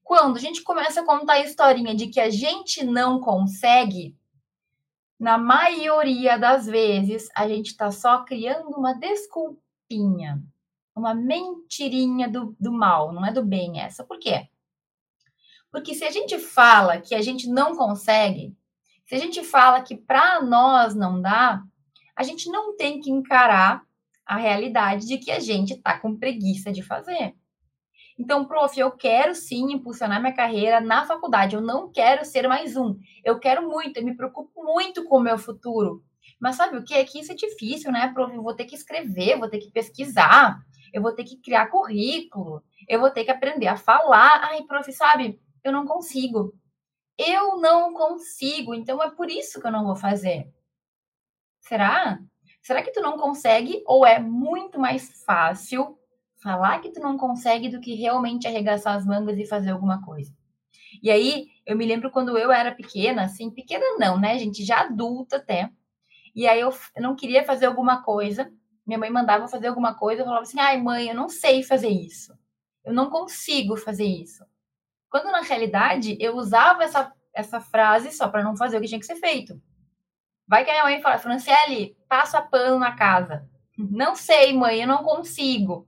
quando 0.03 0.37
a 0.37 0.39
gente 0.39 0.61
começa 0.61 1.01
a 1.01 1.05
contar 1.05 1.33
a 1.33 1.43
historinha 1.43 1.93
de 1.93 2.07
que 2.07 2.19
a 2.19 2.29
gente 2.29 2.85
não 2.85 3.19
consegue, 3.19 4.15
na 5.19 5.37
maioria 5.37 6.37
das 6.37 6.65
vezes 6.65 7.29
a 7.35 7.47
gente 7.47 7.71
está 7.71 7.91
só 7.91 8.23
criando 8.23 8.69
uma 8.69 8.93
desculpinha, 8.93 10.41
uma 10.95 11.13
mentirinha 11.13 12.29
do, 12.29 12.55
do 12.59 12.71
mal, 12.71 13.11
não 13.11 13.25
é 13.25 13.31
do 13.31 13.43
bem 13.43 13.81
essa. 13.81 14.03
Por 14.03 14.17
quê? 14.17 14.47
Porque 15.71 15.93
se 15.93 16.03
a 16.05 16.09
gente 16.09 16.39
fala 16.39 17.01
que 17.01 17.13
a 17.13 17.21
gente 17.21 17.47
não 17.49 17.75
consegue, 17.75 18.56
se 19.07 19.15
a 19.15 19.17
gente 19.17 19.41
fala 19.41 19.81
que 19.81 19.95
para 19.95 20.41
nós 20.41 20.93
não 20.93 21.21
dá, 21.21 21.61
a 22.15 22.23
gente 22.23 22.49
não 22.49 22.75
tem 22.75 22.99
que 22.99 23.09
encarar 23.09 23.81
a 24.25 24.35
realidade 24.35 25.07
de 25.07 25.17
que 25.17 25.31
a 25.31 25.39
gente 25.39 25.73
está 25.73 25.97
com 25.97 26.17
preguiça 26.17 26.73
de 26.73 26.83
fazer. 26.83 27.33
Então, 28.19 28.45
prof, 28.45 28.77
eu 28.77 28.91
quero 28.91 29.33
sim 29.33 29.71
impulsionar 29.71 30.19
minha 30.19 30.35
carreira 30.35 30.81
na 30.81 31.05
faculdade. 31.05 31.55
Eu 31.55 31.61
não 31.61 31.89
quero 31.89 32.25
ser 32.25 32.47
mais 32.49 32.75
um. 32.75 32.97
Eu 33.23 33.39
quero 33.39 33.69
muito, 33.69 33.97
eu 33.97 34.03
me 34.03 34.15
preocupo 34.15 34.63
muito 34.63 35.05
com 35.05 35.17
o 35.17 35.21
meu 35.21 35.37
futuro. 35.37 36.03
Mas 36.39 36.55
sabe 36.55 36.77
o 36.77 36.83
que? 36.83 36.93
É 36.93 37.05
que 37.05 37.19
isso 37.19 37.31
é 37.31 37.35
difícil, 37.35 37.91
né, 37.91 38.11
prof? 38.13 38.35
Eu 38.35 38.43
vou 38.43 38.55
ter 38.55 38.65
que 38.65 38.75
escrever, 38.75 39.39
vou 39.39 39.49
ter 39.49 39.59
que 39.59 39.71
pesquisar, 39.71 40.59
eu 40.93 41.01
vou 41.01 41.13
ter 41.13 41.23
que 41.23 41.37
criar 41.37 41.67
currículo, 41.67 42.61
eu 42.89 42.99
vou 42.99 43.09
ter 43.09 43.23
que 43.23 43.31
aprender 43.31 43.67
a 43.67 43.77
falar. 43.77 44.41
Ai, 44.43 44.63
prof, 44.63 44.91
sabe? 44.91 45.39
Eu 45.63 45.71
não 45.71 45.85
consigo. 45.85 46.53
Eu 47.17 47.57
não 47.59 47.93
consigo. 47.93 48.73
Então 48.73 49.01
é 49.01 49.09
por 49.09 49.29
isso 49.29 49.59
que 49.59 49.67
eu 49.67 49.71
não 49.71 49.85
vou 49.85 49.95
fazer. 49.95 50.51
Será? 51.61 52.19
Será 52.61 52.81
que 52.81 52.91
tu 52.91 53.01
não 53.01 53.17
consegue 53.17 53.83
ou 53.85 54.05
é 54.05 54.19
muito 54.19 54.79
mais 54.79 55.23
fácil 55.23 55.97
falar 56.41 56.79
que 56.79 56.91
tu 56.91 56.99
não 56.99 57.17
consegue 57.17 57.69
do 57.69 57.79
que 57.79 57.95
realmente 57.95 58.47
arregaçar 58.47 58.95
as 58.95 59.05
mangas 59.05 59.37
e 59.37 59.45
fazer 59.45 59.71
alguma 59.71 60.01
coisa? 60.03 60.31
E 61.03 61.11
aí, 61.11 61.47
eu 61.65 61.77
me 61.77 61.85
lembro 61.85 62.11
quando 62.11 62.37
eu 62.37 62.51
era 62.51 62.73
pequena, 62.73 63.23
assim, 63.25 63.51
pequena 63.51 63.85
não, 63.99 64.19
né, 64.19 64.37
gente, 64.39 64.63
já 64.65 64.81
adulta 64.81 65.37
até. 65.37 65.71
E 66.35 66.47
aí 66.47 66.61
eu 66.61 66.73
não 66.97 67.15
queria 67.15 67.43
fazer 67.45 67.67
alguma 67.67 68.03
coisa, 68.03 68.51
minha 68.85 68.99
mãe 68.99 69.09
mandava 69.11 69.47
fazer 69.47 69.67
alguma 69.67 69.95
coisa, 69.95 70.21
eu 70.21 70.25
falava 70.25 70.43
assim: 70.43 70.59
"Ai, 70.59 70.81
mãe, 70.81 71.09
eu 71.09 71.15
não 71.15 71.29
sei 71.29 71.63
fazer 71.63 71.89
isso. 71.89 72.33
Eu 72.85 72.93
não 72.93 73.09
consigo 73.09 73.77
fazer 73.77 74.05
isso". 74.05 74.45
Quando 75.09 75.31
na 75.31 75.41
realidade 75.41 76.17
eu 76.19 76.35
usava 76.35 76.83
essa 76.83 77.11
essa 77.37 77.61
frase 77.61 78.11
só 78.11 78.27
para 78.27 78.43
não 78.43 78.57
fazer 78.57 78.77
o 78.77 78.81
que 78.81 78.87
tinha 78.87 78.99
que 78.99 79.05
ser 79.05 79.17
feito. 79.17 79.61
Vai 80.47 80.65
que 80.65 80.71
a 80.71 80.73
minha 80.73 80.85
mãe 80.85 81.01
fala, 81.01 81.19
Franciele, 81.19 81.95
passa 82.09 82.41
pano 82.41 82.79
na 82.79 82.95
casa. 82.95 83.47
Não 83.77 84.15
sei, 84.15 84.53
mãe, 84.53 84.81
eu 84.81 84.87
não 84.87 85.03
consigo. 85.03 85.87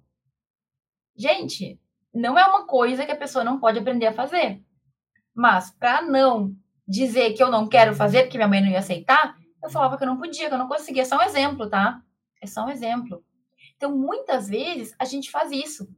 Gente, 1.18 1.80
não 2.14 2.38
é 2.38 2.46
uma 2.46 2.68
coisa 2.68 3.04
que 3.04 3.12
a 3.12 3.18
pessoa 3.18 3.44
não 3.44 3.60
pode 3.60 3.80
aprender 3.80 4.06
a 4.06 4.14
fazer. 4.14 4.62
Mas 5.34 5.72
para 5.72 6.04
não 6.04 6.56
dizer 6.88 7.34
que 7.34 7.42
eu 7.42 7.50
não 7.50 7.68
quero 7.68 7.96
fazer 7.96 8.24
porque 8.24 8.38
minha 8.38 8.48
mãe 8.48 8.62
não 8.62 8.70
ia 8.70 8.80
aceitar, 8.80 9.36
eu 9.64 9.70
falava 9.72 9.98
que 9.98 10.04
eu 10.04 10.08
não 10.08 10.18
podia, 10.18 10.50
que 10.50 10.54
eu 10.54 10.60
não 10.60 10.68
conseguia. 10.68 11.02
É 11.02 11.06
só 11.06 11.18
um 11.18 11.24
exemplo, 11.24 11.68
tá? 11.68 12.00
É 12.40 12.46
só 12.46 12.64
um 12.64 12.70
exemplo. 12.70 13.24
Então, 13.76 13.98
muitas 13.98 14.48
vezes 14.48 14.94
a 15.00 15.06
gente 15.06 15.32
faz 15.32 15.52
isso. 15.52 15.90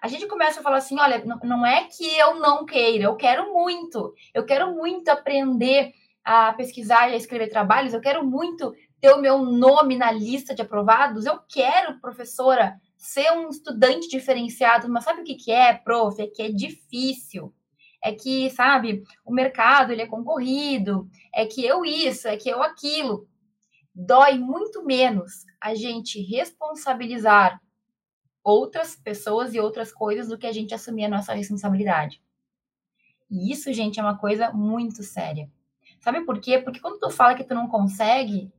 A 0.00 0.08
gente 0.08 0.26
começa 0.26 0.60
a 0.60 0.62
falar 0.62 0.78
assim: 0.78 0.98
olha, 0.98 1.24
não 1.42 1.64
é 1.64 1.84
que 1.84 2.16
eu 2.18 2.36
não 2.36 2.64
queira, 2.64 3.04
eu 3.04 3.16
quero 3.16 3.52
muito. 3.52 4.14
Eu 4.34 4.44
quero 4.44 4.74
muito 4.74 5.08
aprender 5.08 5.92
a 6.26 6.52
pesquisar 6.54 7.08
e 7.08 7.14
a 7.14 7.16
escrever 7.16 7.48
trabalhos, 7.48 7.94
eu 7.94 8.00
quero 8.00 8.26
muito 8.26 8.74
ter 9.00 9.12
o 9.12 9.20
meu 9.20 9.38
nome 9.44 9.96
na 9.96 10.10
lista 10.10 10.54
de 10.54 10.60
aprovados, 10.60 11.24
eu 11.24 11.38
quero, 11.48 12.00
professora, 12.00 12.80
ser 12.96 13.30
um 13.30 13.48
estudante 13.48 14.08
diferenciado, 14.08 14.88
mas 14.88 15.04
sabe 15.04 15.20
o 15.20 15.24
que, 15.24 15.36
que 15.36 15.52
é, 15.52 15.72
prof? 15.72 16.20
É 16.20 16.26
que 16.26 16.42
é 16.42 16.50
difícil. 16.50 17.54
É 18.02 18.12
que, 18.12 18.50
sabe, 18.50 19.04
o 19.24 19.32
mercado 19.32 19.92
ele 19.92 20.02
é 20.02 20.06
concorrido, 20.06 21.08
é 21.34 21.46
que 21.46 21.64
eu 21.64 21.84
isso, 21.84 22.26
é 22.26 22.36
que 22.36 22.48
eu 22.48 22.62
aquilo. 22.62 23.28
Dói 23.94 24.36
muito 24.38 24.84
menos 24.84 25.44
a 25.60 25.74
gente 25.74 26.20
responsabilizar 26.20 27.60
outras 28.46 28.94
pessoas 28.94 29.52
e 29.54 29.58
outras 29.58 29.92
coisas 29.92 30.28
do 30.28 30.38
que 30.38 30.46
a 30.46 30.52
gente 30.52 30.72
assumir 30.72 31.06
a 31.06 31.08
nossa 31.08 31.34
responsabilidade. 31.34 32.22
E 33.28 33.50
isso, 33.50 33.72
gente, 33.72 33.98
é 33.98 34.02
uma 34.02 34.16
coisa 34.16 34.52
muito 34.52 35.02
séria. 35.02 35.50
Sabe 36.00 36.24
por 36.24 36.38
quê? 36.40 36.60
Porque 36.60 36.78
quando 36.78 37.00
tu 37.00 37.10
fala 37.10 37.34
que 37.34 37.42
tu 37.42 37.56
não 37.56 37.66
consegue, 37.66 38.52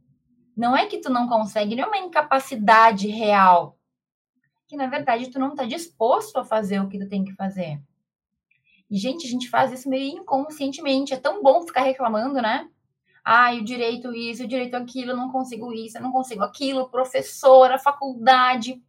não 0.57 0.75
é 0.75 0.87
que 0.87 0.97
tu 0.97 1.09
não 1.09 1.29
consegue, 1.29 1.73
não 1.73 1.85
é 1.85 1.87
uma 1.87 1.97
incapacidade 1.99 3.07
real. 3.07 3.77
Que 4.67 4.75
na 4.75 4.87
verdade 4.87 5.29
tu 5.29 5.39
não 5.39 5.51
está 5.51 5.63
disposto 5.63 6.35
a 6.35 6.43
fazer 6.43 6.81
o 6.81 6.89
que 6.89 6.99
tu 6.99 7.07
tem 7.07 7.23
que 7.23 7.31
fazer. 7.31 7.81
E, 8.89 8.97
gente, 8.97 9.25
a 9.25 9.29
gente 9.29 9.49
faz 9.49 9.71
isso 9.71 9.87
meio 9.87 10.17
inconscientemente. 10.17 11.13
É 11.13 11.17
tão 11.17 11.41
bom 11.41 11.65
ficar 11.65 11.83
reclamando, 11.83 12.41
né? 12.41 12.69
Ai, 13.23 13.59
o 13.59 13.63
direito 13.63 14.13
isso, 14.13 14.43
o 14.43 14.47
direito 14.47 14.75
aquilo, 14.75 15.11
eu 15.11 15.17
não 15.17 15.31
consigo 15.31 15.71
isso, 15.71 15.97
eu 15.97 16.01
não 16.01 16.11
consigo 16.11 16.43
aquilo, 16.43 16.89
professora, 16.89 17.79
faculdade. 17.79 18.81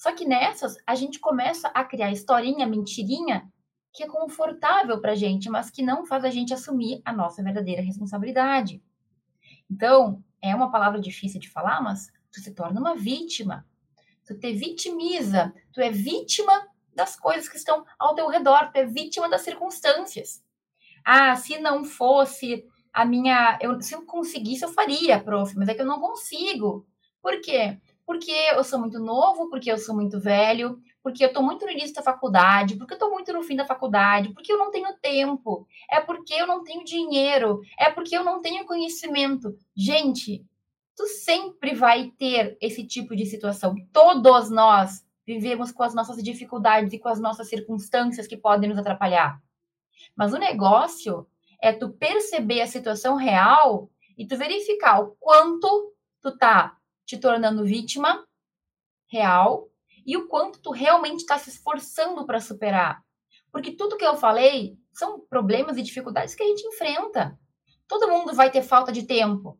Só 0.00 0.12
que 0.12 0.24
nessas, 0.24 0.78
a 0.86 0.94
gente 0.94 1.20
começa 1.20 1.68
a 1.74 1.84
criar 1.84 2.10
historinha, 2.10 2.66
mentirinha, 2.66 3.46
que 3.92 4.02
é 4.02 4.06
confortável 4.06 4.98
para 4.98 5.12
a 5.12 5.14
gente, 5.14 5.50
mas 5.50 5.70
que 5.70 5.82
não 5.82 6.06
faz 6.06 6.24
a 6.24 6.30
gente 6.30 6.54
assumir 6.54 7.02
a 7.04 7.12
nossa 7.12 7.42
verdadeira 7.42 7.82
responsabilidade. 7.82 8.82
Então, 9.70 10.24
é 10.40 10.54
uma 10.54 10.70
palavra 10.70 10.98
difícil 10.98 11.38
de 11.38 11.50
falar, 11.50 11.82
mas 11.82 12.10
tu 12.32 12.40
se 12.40 12.54
torna 12.54 12.80
uma 12.80 12.96
vítima. 12.96 13.66
Tu 14.24 14.38
te 14.38 14.54
vitimiza, 14.54 15.52
tu 15.70 15.82
é 15.82 15.90
vítima 15.90 16.66
das 16.94 17.14
coisas 17.14 17.46
que 17.46 17.58
estão 17.58 17.84
ao 17.98 18.14
teu 18.14 18.26
redor, 18.28 18.72
tu 18.72 18.78
é 18.78 18.86
vítima 18.86 19.28
das 19.28 19.42
circunstâncias. 19.42 20.42
Ah, 21.04 21.36
se 21.36 21.58
não 21.58 21.84
fosse 21.84 22.64
a 22.90 23.04
minha. 23.04 23.58
Eu, 23.60 23.78
se 23.82 23.94
eu 23.94 24.06
conseguisse, 24.06 24.64
eu 24.64 24.72
faria, 24.72 25.22
prof, 25.22 25.54
mas 25.58 25.68
é 25.68 25.74
que 25.74 25.82
eu 25.82 25.86
não 25.86 26.00
consigo. 26.00 26.86
Por 27.20 27.38
quê? 27.42 27.78
Porque 28.10 28.32
eu 28.32 28.64
sou 28.64 28.80
muito 28.80 28.98
novo, 28.98 29.48
porque 29.48 29.70
eu 29.70 29.78
sou 29.78 29.94
muito 29.94 30.18
velho, 30.18 30.82
porque 31.00 31.22
eu 31.22 31.28
estou 31.28 31.44
muito 31.44 31.64
no 31.64 31.70
início 31.70 31.94
da 31.94 32.02
faculdade, 32.02 32.74
porque 32.74 32.92
eu 32.92 32.96
estou 32.96 33.08
muito 33.08 33.32
no 33.32 33.40
fim 33.40 33.54
da 33.54 33.64
faculdade, 33.64 34.30
porque 34.30 34.52
eu 34.52 34.58
não 34.58 34.72
tenho 34.72 34.92
tempo, 34.94 35.64
é 35.88 36.00
porque 36.00 36.34
eu 36.34 36.44
não 36.44 36.64
tenho 36.64 36.84
dinheiro, 36.84 37.60
é 37.78 37.88
porque 37.88 38.16
eu 38.16 38.24
não 38.24 38.42
tenho 38.42 38.66
conhecimento. 38.66 39.56
Gente, 39.76 40.44
tu 40.96 41.06
sempre 41.06 41.72
vai 41.72 42.10
ter 42.18 42.58
esse 42.60 42.84
tipo 42.84 43.14
de 43.14 43.24
situação. 43.26 43.76
Todos 43.92 44.50
nós 44.50 45.06
vivemos 45.24 45.70
com 45.70 45.84
as 45.84 45.94
nossas 45.94 46.20
dificuldades 46.20 46.92
e 46.92 46.98
com 46.98 47.08
as 47.08 47.20
nossas 47.20 47.48
circunstâncias 47.48 48.26
que 48.26 48.36
podem 48.36 48.70
nos 48.70 48.78
atrapalhar. 48.80 49.40
Mas 50.16 50.32
o 50.32 50.36
negócio 50.36 51.28
é 51.62 51.72
tu 51.72 51.90
perceber 51.90 52.60
a 52.60 52.66
situação 52.66 53.14
real 53.14 53.88
e 54.18 54.26
tu 54.26 54.36
verificar 54.36 54.98
o 54.98 55.14
quanto 55.20 55.94
tu 56.20 56.36
tá 56.36 56.76
te 57.10 57.18
tornando 57.18 57.64
vítima 57.64 58.24
real 59.08 59.68
e 60.06 60.16
o 60.16 60.28
quanto 60.28 60.60
tu 60.60 60.70
realmente 60.70 61.22
está 61.22 61.36
se 61.36 61.50
esforçando 61.50 62.24
para 62.24 62.40
superar. 62.40 63.02
Porque 63.50 63.72
tudo 63.72 63.96
que 63.96 64.04
eu 64.04 64.16
falei 64.16 64.78
são 64.92 65.18
problemas 65.18 65.76
e 65.76 65.82
dificuldades 65.82 66.36
que 66.36 66.42
a 66.44 66.46
gente 66.46 66.64
enfrenta. 66.64 67.36
Todo 67.88 68.08
mundo 68.08 68.32
vai 68.32 68.48
ter 68.48 68.62
falta 68.62 68.92
de 68.92 69.02
tempo. 69.02 69.58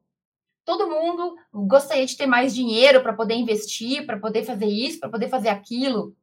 Todo 0.64 0.88
mundo 0.88 1.34
gostaria 1.52 2.06
de 2.06 2.16
ter 2.16 2.26
mais 2.26 2.54
dinheiro 2.54 3.02
para 3.02 3.14
poder 3.14 3.34
investir, 3.34 4.06
para 4.06 4.20
poder 4.20 4.44
fazer 4.44 4.66
isso, 4.66 5.00
para 5.00 5.10
poder 5.10 5.28
fazer 5.28 5.48
aquilo. 5.48 6.16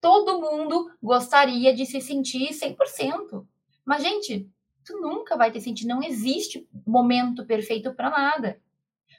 Todo 0.00 0.40
mundo 0.40 0.88
gostaria 1.02 1.74
de 1.74 1.84
se 1.86 2.00
sentir 2.00 2.50
100%. 2.50 3.44
Mas, 3.84 4.04
gente, 4.04 4.48
tu 4.84 5.00
nunca 5.00 5.36
vai 5.36 5.50
ter 5.50 5.60
sentido. 5.60 5.88
Não 5.88 6.02
existe 6.04 6.68
momento 6.86 7.44
perfeito 7.44 7.92
para 7.94 8.10
nada. 8.10 8.60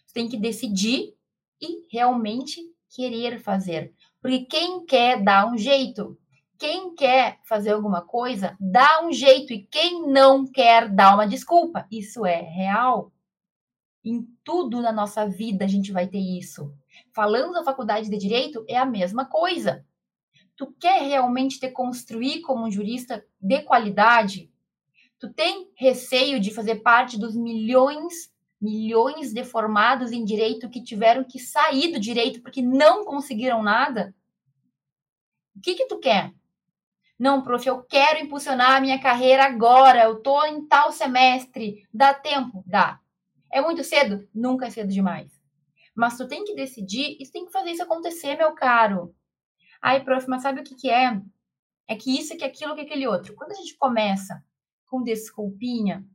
Tu 0.08 0.14
tem 0.14 0.30
que 0.30 0.38
decidir 0.38 1.14
e 1.64 1.88
realmente 1.90 2.62
querer 2.90 3.40
fazer. 3.40 3.94
Porque 4.22 4.46
quem 4.46 4.86
quer 4.86 5.24
dá 5.24 5.50
um 5.50 5.58
jeito. 5.58 6.18
Quem 6.60 6.94
quer 6.96 7.40
fazer 7.44 7.72
alguma 7.72 8.02
coisa, 8.02 8.56
dá 8.60 9.02
um 9.04 9.12
jeito. 9.12 9.54
E 9.54 9.64
quem 9.64 10.08
não 10.08 10.46
quer, 10.46 10.90
dá 10.90 11.14
uma 11.14 11.28
desculpa. 11.28 11.88
Isso 11.92 12.26
é 12.26 12.42
real. 12.42 13.12
Em 14.04 14.28
tudo 14.44 14.82
na 14.82 14.92
nossa 14.92 15.28
vida 15.28 15.66
a 15.66 15.68
gente 15.68 15.92
vai 15.92 16.08
ter 16.08 16.20
isso. 16.20 16.74
Falando 17.14 17.54
da 17.54 17.64
faculdade 17.64 18.10
de 18.10 18.18
direito, 18.18 18.66
é 18.68 18.78
a 18.78 18.86
mesma 18.86 19.26
coisa. 19.26 19.86
Tu 20.56 20.72
quer 20.80 21.02
realmente 21.02 21.60
te 21.60 21.70
construir 21.70 22.42
como 22.42 22.66
um 22.66 22.72
jurista 22.72 23.26
de 23.42 23.62
qualidade? 23.64 24.52
Tu 25.18 25.34
tem 25.34 25.72
receio 25.76 26.40
de 26.40 26.54
fazer 26.54 26.82
parte 26.82 27.18
dos 27.18 27.36
milhões 27.36 28.33
milhões 28.64 29.34
de 29.34 29.44
formados 29.44 30.14
em 30.14 30.24
direito 30.24 30.70
que 30.70 30.82
tiveram 30.82 31.24
que 31.26 31.38
sair 31.38 31.92
do 31.92 32.00
direito 32.00 32.42
porque 32.42 32.62
não 32.62 33.04
conseguiram 33.04 33.62
nada? 33.62 34.16
O 35.54 35.60
que 35.60 35.76
que 35.76 35.86
tu 35.86 36.00
quer? 36.00 36.34
Não, 37.20 37.44
prof, 37.44 37.68
eu 37.68 37.84
quero 37.84 38.20
impulsionar 38.20 38.78
a 38.78 38.82
minha 38.82 39.00
carreira 39.00 39.46
agora, 39.46 40.04
eu 40.04 40.22
tô 40.22 40.44
em 40.46 40.66
tal 40.66 40.92
semestre, 40.92 41.88
dá 41.94 42.14
tempo? 42.14 42.64
Dá. 42.66 43.00
É 43.52 43.62
muito 43.62 43.84
cedo? 43.84 44.28
Nunca 44.34 44.66
é 44.66 44.70
cedo 44.70 44.92
demais. 44.92 45.32
Mas 45.94 46.18
tu 46.18 46.28
tem 46.28 46.44
que 46.44 46.56
decidir 46.56 47.18
e 47.20 47.26
tu 47.26 47.32
tem 47.32 47.46
que 47.46 47.52
fazer 47.52 47.72
isso 47.72 47.84
acontecer, 47.84 48.36
meu 48.38 48.54
caro. 48.54 49.14
Ai, 49.82 50.04
prof, 50.04 50.28
mas 50.28 50.42
sabe 50.42 50.62
o 50.62 50.64
que, 50.64 50.74
que 50.74 50.90
é? 50.90 51.22
É 51.88 51.96
que 51.96 52.18
isso, 52.18 52.36
que 52.38 52.46
aquilo, 52.46 52.74
que 52.76 52.82
aquele 52.82 53.06
outro. 53.06 53.36
Quando 53.36 53.52
a 53.52 53.56
gente 53.56 53.78
começa 53.78 54.44
com 54.88 55.04
desculpinha, 55.04 56.06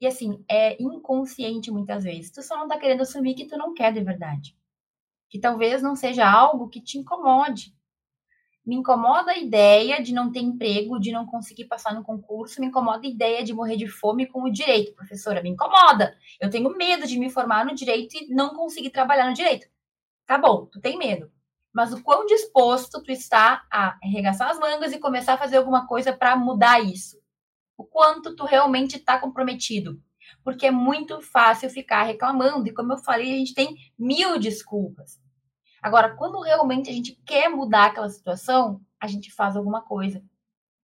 e 0.00 0.06
assim, 0.06 0.44
é 0.50 0.80
inconsciente 0.82 1.70
muitas 1.70 2.04
vezes, 2.04 2.30
tu 2.30 2.42
só 2.42 2.56
não 2.56 2.68
tá 2.68 2.78
querendo 2.78 3.02
assumir 3.02 3.34
que 3.34 3.46
tu 3.46 3.56
não 3.56 3.74
quer 3.74 3.92
de 3.92 4.02
verdade. 4.02 4.56
Que 5.28 5.38
talvez 5.38 5.82
não 5.82 5.96
seja 5.96 6.30
algo 6.30 6.68
que 6.68 6.80
te 6.80 6.98
incomode. 6.98 7.74
Me 8.66 8.76
incomoda 8.76 9.32
a 9.32 9.38
ideia 9.38 10.02
de 10.02 10.14
não 10.14 10.32
ter 10.32 10.40
emprego, 10.40 10.98
de 10.98 11.12
não 11.12 11.26
conseguir 11.26 11.66
passar 11.66 11.94
no 11.94 12.02
concurso, 12.02 12.60
me 12.60 12.68
incomoda 12.68 13.06
a 13.06 13.10
ideia 13.10 13.44
de 13.44 13.52
morrer 13.52 13.76
de 13.76 13.86
fome 13.86 14.26
com 14.26 14.42
o 14.42 14.50
direito, 14.50 14.94
professora, 14.94 15.42
me 15.42 15.50
incomoda. 15.50 16.16
Eu 16.40 16.48
tenho 16.48 16.74
medo 16.74 17.06
de 17.06 17.18
me 17.18 17.28
formar 17.28 17.66
no 17.66 17.74
direito 17.74 18.16
e 18.16 18.34
não 18.34 18.54
conseguir 18.54 18.90
trabalhar 18.90 19.26
no 19.28 19.34
direito. 19.34 19.66
Tá 20.26 20.38
bom, 20.38 20.66
tu 20.66 20.80
tem 20.80 20.96
medo. 20.96 21.30
Mas 21.74 21.92
o 21.92 22.02
quão 22.02 22.24
disposto 22.24 23.02
tu 23.02 23.10
está 23.10 23.66
a 23.70 23.98
arregaçar 24.02 24.50
as 24.50 24.58
mangas 24.58 24.92
e 24.92 24.98
começar 24.98 25.34
a 25.34 25.38
fazer 25.38 25.58
alguma 25.58 25.86
coisa 25.86 26.12
para 26.12 26.36
mudar 26.36 26.80
isso? 26.80 27.18
O 27.76 27.84
quanto 27.84 28.34
tu 28.36 28.44
realmente 28.44 28.96
está 28.96 29.18
comprometido? 29.18 30.00
Porque 30.42 30.66
é 30.66 30.70
muito 30.70 31.20
fácil 31.20 31.68
ficar 31.70 32.02
reclamando, 32.04 32.68
e 32.68 32.74
como 32.74 32.92
eu 32.92 32.98
falei, 32.98 33.34
a 33.34 33.38
gente 33.38 33.54
tem 33.54 33.76
mil 33.98 34.38
desculpas. 34.38 35.20
Agora, 35.82 36.16
quando 36.16 36.40
realmente 36.40 36.88
a 36.88 36.92
gente 36.92 37.20
quer 37.26 37.48
mudar 37.48 37.86
aquela 37.86 38.08
situação, 38.08 38.80
a 38.98 39.06
gente 39.06 39.30
faz 39.30 39.56
alguma 39.56 39.82
coisa. 39.82 40.24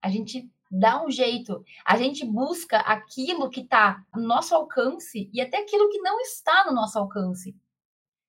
A 0.02 0.11
gente 0.11 0.50
dá 0.70 1.02
um 1.02 1.11
jeito. 1.11 1.64
A 1.85 1.97
gente 1.97 2.25
busca 2.25 2.78
aquilo 2.80 3.49
que 3.49 3.61
está 3.61 4.04
no 4.14 4.23
nosso 4.23 4.54
alcance 4.54 5.30
e 5.32 5.40
até 5.40 5.59
aquilo 5.59 5.88
que 5.88 5.99
não 6.00 6.20
está 6.20 6.66
no 6.66 6.75
nosso 6.75 6.99
alcance. 6.99 7.56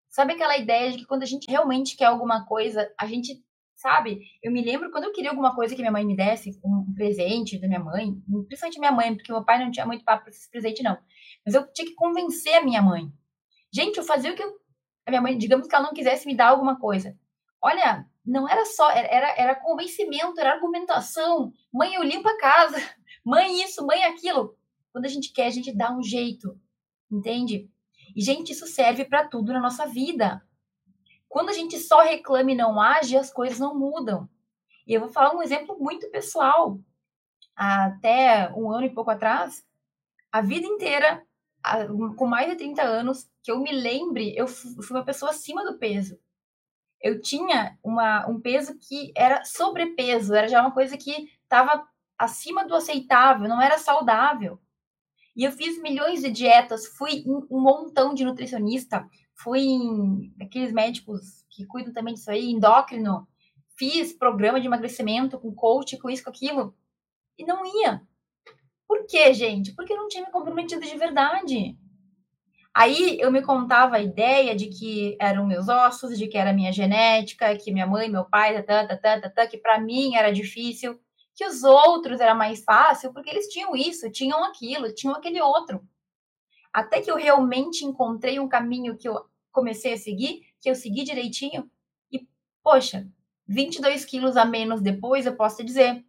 Sabe 0.09 0.33
aquela 0.33 0.57
ideia 0.57 0.91
de 0.91 0.99
que 0.99 1.05
quando 1.05 1.23
a 1.23 1.25
gente 1.25 1.49
realmente 1.49 1.95
quer 1.95 2.05
alguma 2.05 2.45
coisa, 2.45 2.89
a 2.97 3.05
gente 3.05 3.43
sabe? 3.81 4.21
Eu 4.41 4.51
me 4.51 4.63
lembro 4.63 4.91
quando 4.91 5.05
eu 5.05 5.11
queria 5.11 5.31
alguma 5.31 5.55
coisa 5.55 5.75
que 5.75 5.81
minha 5.81 5.91
mãe 5.91 6.05
me 6.05 6.15
desse, 6.15 6.59
um 6.63 6.93
presente 6.93 7.59
da 7.59 7.67
minha 7.67 7.79
mãe, 7.79 8.13
principalmente 8.47 8.79
minha 8.79 8.91
mãe, 8.91 9.15
porque 9.15 9.31
meu 9.31 9.43
pai 9.43 9.59
não 9.59 9.71
tinha 9.71 9.85
muito 9.85 10.05
papo 10.05 10.23
para 10.23 10.31
esse 10.31 10.49
presente, 10.49 10.83
não. 10.83 10.97
Mas 11.45 11.55
eu 11.55 11.67
tinha 11.73 11.87
que 11.87 11.95
convencer 11.95 12.55
a 12.55 12.63
minha 12.63 12.81
mãe. 12.81 13.11
Gente, 13.73 13.97
eu 13.97 14.03
fazia 14.03 14.31
o 14.31 14.35
que 14.35 14.43
eu 14.43 14.61
a 15.05 15.11
minha 15.11 15.21
mãe, 15.21 15.37
digamos 15.37 15.67
que 15.67 15.75
ela 15.75 15.85
não 15.85 15.93
quisesse 15.93 16.25
me 16.25 16.35
dar 16.35 16.49
alguma 16.49 16.79
coisa. 16.79 17.17
Olha, 17.61 18.05
não 18.25 18.47
era 18.47 18.65
só, 18.65 18.89
era, 18.91 19.35
era 19.37 19.55
convencimento, 19.55 20.39
era 20.39 20.53
argumentação. 20.53 21.51
Mãe, 21.73 21.95
eu 21.95 22.03
limpo 22.03 22.27
a 22.27 22.37
casa. 22.37 22.77
Mãe, 23.25 23.61
isso, 23.63 23.85
mãe, 23.85 24.03
aquilo. 24.03 24.57
Quando 24.91 25.05
a 25.05 25.07
gente 25.09 25.31
quer, 25.31 25.45
a 25.45 25.51
gente 25.51 25.75
dá 25.75 25.95
um 25.95 26.01
jeito. 26.01 26.59
Entende? 27.11 27.69
E, 28.15 28.21
gente, 28.21 28.51
isso 28.51 28.65
serve 28.65 29.05
para 29.05 29.27
tudo 29.27 29.53
na 29.53 29.59
nossa 29.59 29.85
vida. 29.85 30.41
Quando 31.31 31.47
a 31.47 31.53
gente 31.53 31.79
só 31.79 32.01
reclama 32.01 32.51
e 32.51 32.55
não 32.55 32.79
age, 32.79 33.15
as 33.15 33.31
coisas 33.31 33.57
não 33.57 33.73
mudam. 33.73 34.29
E 34.85 34.93
eu 34.93 34.99
vou 34.99 35.07
falar 35.07 35.33
um 35.33 35.41
exemplo 35.41 35.79
muito 35.79 36.11
pessoal. 36.11 36.77
Até 37.55 38.51
um 38.53 38.69
ano 38.69 38.85
e 38.85 38.93
pouco 38.93 39.11
atrás, 39.11 39.65
a 40.29 40.41
vida 40.41 40.67
inteira 40.67 41.25
com 42.17 42.25
mais 42.25 42.49
de 42.49 42.57
30 42.57 42.81
anos, 42.81 43.29
que 43.41 43.49
eu 43.49 43.61
me 43.61 43.71
lembre, 43.71 44.35
eu 44.35 44.45
fui 44.45 44.97
uma 44.97 45.05
pessoa 45.05 45.31
acima 45.31 45.63
do 45.63 45.77
peso. 45.77 46.19
Eu 46.99 47.21
tinha 47.21 47.77
uma, 47.81 48.27
um 48.27 48.37
peso 48.41 48.77
que 48.77 49.13
era 49.15 49.45
sobrepeso, 49.45 50.35
era 50.35 50.49
já 50.49 50.59
uma 50.59 50.73
coisa 50.73 50.97
que 50.97 51.29
estava 51.43 51.87
acima 52.17 52.67
do 52.67 52.75
aceitável, 52.75 53.47
não 53.47 53.61
era 53.61 53.77
saudável. 53.77 54.59
E 55.33 55.45
eu 55.45 55.51
fiz 55.53 55.81
milhões 55.81 56.21
de 56.21 56.29
dietas, 56.29 56.87
fui 56.87 57.23
um 57.25 57.61
montão 57.61 58.13
de 58.13 58.25
nutricionista, 58.25 59.07
fui 59.43 59.61
em 59.61 60.33
aqueles 60.41 60.71
médicos 60.71 61.45
que 61.49 61.65
cuidam 61.65 61.93
também 61.93 62.13
disso 62.13 62.31
aí, 62.31 62.51
endócrino, 62.51 63.27
fiz 63.77 64.13
programa 64.13 64.59
de 64.59 64.67
emagrecimento 64.67 65.39
com 65.39 65.53
coach, 65.53 65.97
com 65.97 66.09
isso, 66.09 66.23
com 66.23 66.29
aquilo, 66.29 66.75
e 67.37 67.45
não 67.45 67.65
ia. 67.65 68.01
Por 68.87 69.05
quê, 69.07 69.33
gente? 69.33 69.73
Porque 69.73 69.95
não 69.95 70.07
tinha 70.07 70.25
me 70.25 70.31
comprometido 70.31 70.81
de 70.81 70.97
verdade. 70.97 71.77
Aí 72.73 73.17
eu 73.19 73.31
me 73.31 73.41
contava 73.41 73.97
a 73.97 74.01
ideia 74.01 74.55
de 74.55 74.67
que 74.67 75.17
eram 75.19 75.45
meus 75.45 75.67
ossos, 75.67 76.17
de 76.17 76.27
que 76.27 76.37
era 76.37 76.53
minha 76.53 76.71
genética, 76.71 77.57
que 77.57 77.71
minha 77.71 77.87
mãe, 77.87 78.09
meu 78.09 78.25
pai, 78.25 78.61
tá, 78.63 78.87
tá, 78.87 79.29
tá, 79.29 79.47
que 79.47 79.57
para 79.57 79.79
mim 79.79 80.15
era 80.15 80.31
difícil, 80.31 80.99
que 81.35 81.45
os 81.45 81.63
outros 81.63 82.21
era 82.21 82.35
mais 82.35 82.63
fácil, 82.63 83.11
porque 83.13 83.29
eles 83.29 83.47
tinham 83.47 83.75
isso, 83.75 84.09
tinham 84.11 84.43
aquilo, 84.43 84.93
tinham 84.93 85.15
aquele 85.15 85.41
outro. 85.41 85.81
Até 86.71 87.01
que 87.01 87.11
eu 87.11 87.17
realmente 87.17 87.83
encontrei 87.83 88.39
um 88.39 88.47
caminho 88.47 88.97
que 88.97 89.07
eu 89.09 89.30
comecei 89.51 89.93
a 89.93 89.97
seguir, 89.97 90.45
que 90.59 90.69
eu 90.69 90.75
segui 90.75 91.03
direitinho, 91.03 91.69
e, 92.11 92.27
poxa, 92.63 93.07
22 93.47 94.05
quilos 94.05 94.37
a 94.37 94.45
menos 94.45 94.81
depois, 94.81 95.25
eu 95.25 95.35
posso 95.35 95.57
te 95.57 95.63
dizer, 95.63 96.05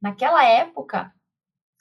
naquela 0.00 0.44
época, 0.44 1.12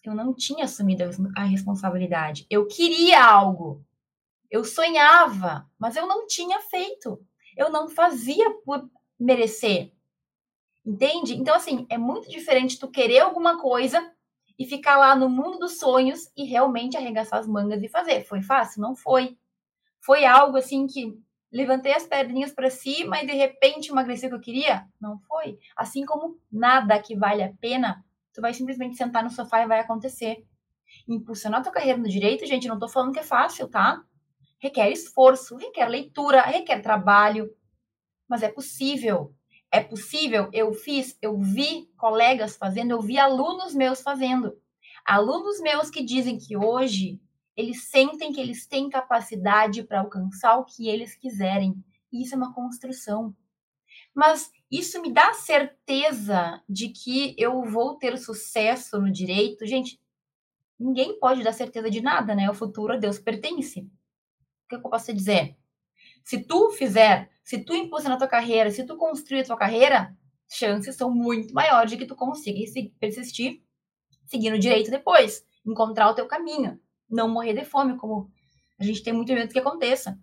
eu 0.04 0.14
não 0.14 0.34
tinha 0.34 0.66
assumido 0.66 1.04
a 1.36 1.44
responsabilidade. 1.44 2.46
Eu 2.50 2.68
queria 2.68 3.24
algo. 3.24 3.84
Eu 4.52 4.64
sonhava, 4.64 5.70
mas 5.80 5.96
eu 5.96 6.06
não 6.06 6.28
tinha 6.28 6.62
feito. 6.62 7.20
Eu 7.58 7.70
não 7.70 7.90
fazia 7.90 8.52
por 8.64 8.88
merecer. 9.20 9.92
Entende? 10.86 11.34
Então, 11.34 11.56
assim, 11.56 11.88
é 11.90 11.98
muito 11.98 12.30
diferente 12.30 12.78
tu 12.78 12.88
querer 12.88 13.20
alguma 13.20 13.60
coisa 13.60 14.14
e 14.58 14.66
ficar 14.66 14.98
lá 14.98 15.16
no 15.16 15.28
mundo 15.28 15.58
dos 15.58 15.80
sonhos 15.80 16.32
e 16.38 16.44
realmente 16.44 16.96
arregaçar 16.96 17.40
as 17.40 17.48
mangas 17.48 17.82
e 17.82 17.90
fazer. 17.90 18.24
Foi 18.24 18.42
fácil? 18.42 18.82
Não 18.82 18.96
foi. 18.96 19.38
Foi 20.06 20.26
algo 20.26 20.58
assim 20.58 20.88
que 20.88 21.18
levantei 21.52 21.94
as 21.94 22.06
pedrinhas 22.06 22.52
para 22.52 22.70
cima 22.70 23.22
e 23.22 23.26
de 23.26 23.34
repente 23.34 23.90
emagreci 23.90 24.26
o 24.28 24.30
que 24.30 24.36
eu 24.36 24.42
queria? 24.42 24.88
Não 25.02 25.18
foi. 25.20 25.58
Assim 25.76 26.06
como 26.06 26.38
nada 26.52 27.00
que 27.00 27.16
vale 27.16 27.44
a 27.44 27.54
pena 27.60 28.04
Tu 28.36 28.42
vai 28.42 28.54
simplesmente 28.54 28.98
sentar 28.98 29.24
no 29.24 29.30
sofá 29.30 29.62
e 29.62 29.68
vai 29.68 29.80
acontecer. 29.80 30.46
Impulsionar 31.08 31.64
tua 31.64 31.72
carreira 31.72 31.98
no 31.98 32.10
direito, 32.10 32.46
gente, 32.46 32.68
não 32.68 32.78
tô 32.78 32.90
falando 32.90 33.14
que 33.14 33.20
é 33.20 33.24
fácil, 33.24 33.70
tá? 33.70 34.04
Requer 34.60 34.92
esforço, 34.92 35.56
requer 35.56 35.88
leitura, 35.88 36.42
requer 36.42 36.82
trabalho. 36.82 37.50
Mas 38.28 38.44
é 38.44 38.50
possível. 38.50 39.34
É 39.72 39.82
possível. 39.82 40.50
Eu 40.52 40.74
fiz, 40.74 41.18
eu 41.22 41.40
vi 41.40 41.90
colegas 41.96 42.58
fazendo, 42.58 42.92
eu 42.92 43.02
vi 43.02 43.18
alunos 43.18 43.74
meus 43.74 44.02
fazendo. 44.02 44.60
Alunos 45.06 45.62
meus 45.62 45.90
que 45.90 46.04
dizem 46.04 46.38
que 46.38 46.58
hoje 46.58 47.22
eles 47.56 47.84
sentem 47.84 48.32
que 48.32 48.40
eles 48.40 48.66
têm 48.66 48.90
capacidade 48.90 49.84
para 49.84 50.02
alcançar 50.02 50.58
o 50.58 50.66
que 50.66 50.88
eles 50.88 51.16
quiserem. 51.16 51.76
E 52.12 52.24
isso 52.24 52.34
é 52.34 52.38
uma 52.38 52.54
construção. 52.54 53.36
Mas 54.14 54.52
isso 54.70 55.02
me 55.02 55.12
dá 55.12 55.34
certeza 55.34 56.62
de 56.68 56.90
que 56.90 57.36
eu 57.38 57.64
vou 57.64 57.96
ter 57.96 58.18
sucesso 58.18 59.00
no 59.00 59.12
direito. 59.12 59.66
Gente, 59.66 60.02
ninguém 60.80 61.20
pode 61.20 61.44
dar 61.44 61.54
certeza 61.54 61.90
de 61.90 62.02
nada, 62.02 62.36
né? 62.36 62.50
O 62.50 62.54
futuro 62.54 62.94
a 62.94 62.98
Deus 62.98 63.20
pertence. 63.20 63.82
O 63.82 64.68
que 64.70 64.76
eu 64.76 64.82
posso 64.82 65.14
dizer? 65.14 65.58
Se 66.24 66.44
tu 66.44 66.72
fizer, 66.72 67.30
se 67.44 67.60
tu 67.64 67.74
impulsionar 67.76 68.16
a 68.16 68.20
tua 68.20 68.28
carreira, 68.28 68.72
se 68.72 68.86
tu 68.86 68.98
construir 68.98 69.42
a 69.42 69.46
tua 69.46 69.58
carreira, 69.58 70.18
chances 70.50 70.96
são 70.96 71.12
muito 71.12 71.54
maiores 71.54 71.92
de 71.92 71.98
que 71.98 72.06
tu 72.06 72.16
consiga 72.16 72.60
persistir 73.00 73.64
seguindo 74.26 74.58
direito 74.60 74.90
depois, 74.90 75.46
encontrar 75.66 76.10
o 76.10 76.16
teu 76.16 76.28
caminho, 76.28 76.80
não 77.10 77.30
morrer 77.30 77.54
de 77.54 77.66
fome, 77.66 77.98
como 77.98 78.30
a 78.80 78.84
gente 78.84 79.04
tem 79.04 79.14
muito 79.14 79.34
medo 79.34 79.52
que 79.52 79.60
aconteça. 79.60 80.20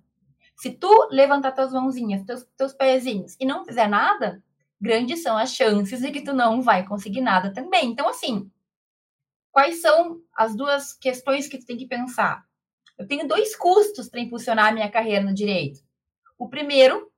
Se 0.56 0.70
tu 0.70 1.08
levantar 1.10 1.52
tuas 1.52 1.72
mãozinhas, 1.72 2.22
teus, 2.24 2.44
teus 2.56 2.72
pezinhos 2.72 3.36
e 3.40 3.46
não 3.46 3.64
fizer 3.64 3.88
nada, 3.88 4.42
grandes 4.80 5.22
são 5.22 5.36
as 5.36 5.54
chances 5.54 6.00
de 6.00 6.10
que 6.10 6.22
tu 6.22 6.32
não 6.32 6.60
vai 6.60 6.86
conseguir 6.86 7.20
nada 7.20 7.52
também. 7.52 7.90
Então, 7.90 8.08
assim, 8.08 8.50
quais 9.50 9.80
são 9.80 10.20
as 10.36 10.54
duas 10.54 10.92
questões 10.92 11.48
que 11.48 11.58
tu 11.58 11.66
tem 11.66 11.76
que 11.76 11.86
pensar? 11.86 12.44
Eu 12.98 13.06
tenho 13.06 13.26
dois 13.26 13.56
custos 13.56 14.08
para 14.08 14.20
impulsionar 14.20 14.66
a 14.68 14.72
minha 14.72 14.90
carreira 14.90 15.24
no 15.24 15.34
direito. 15.34 15.80
O 16.38 16.48
primeiro 16.48 17.10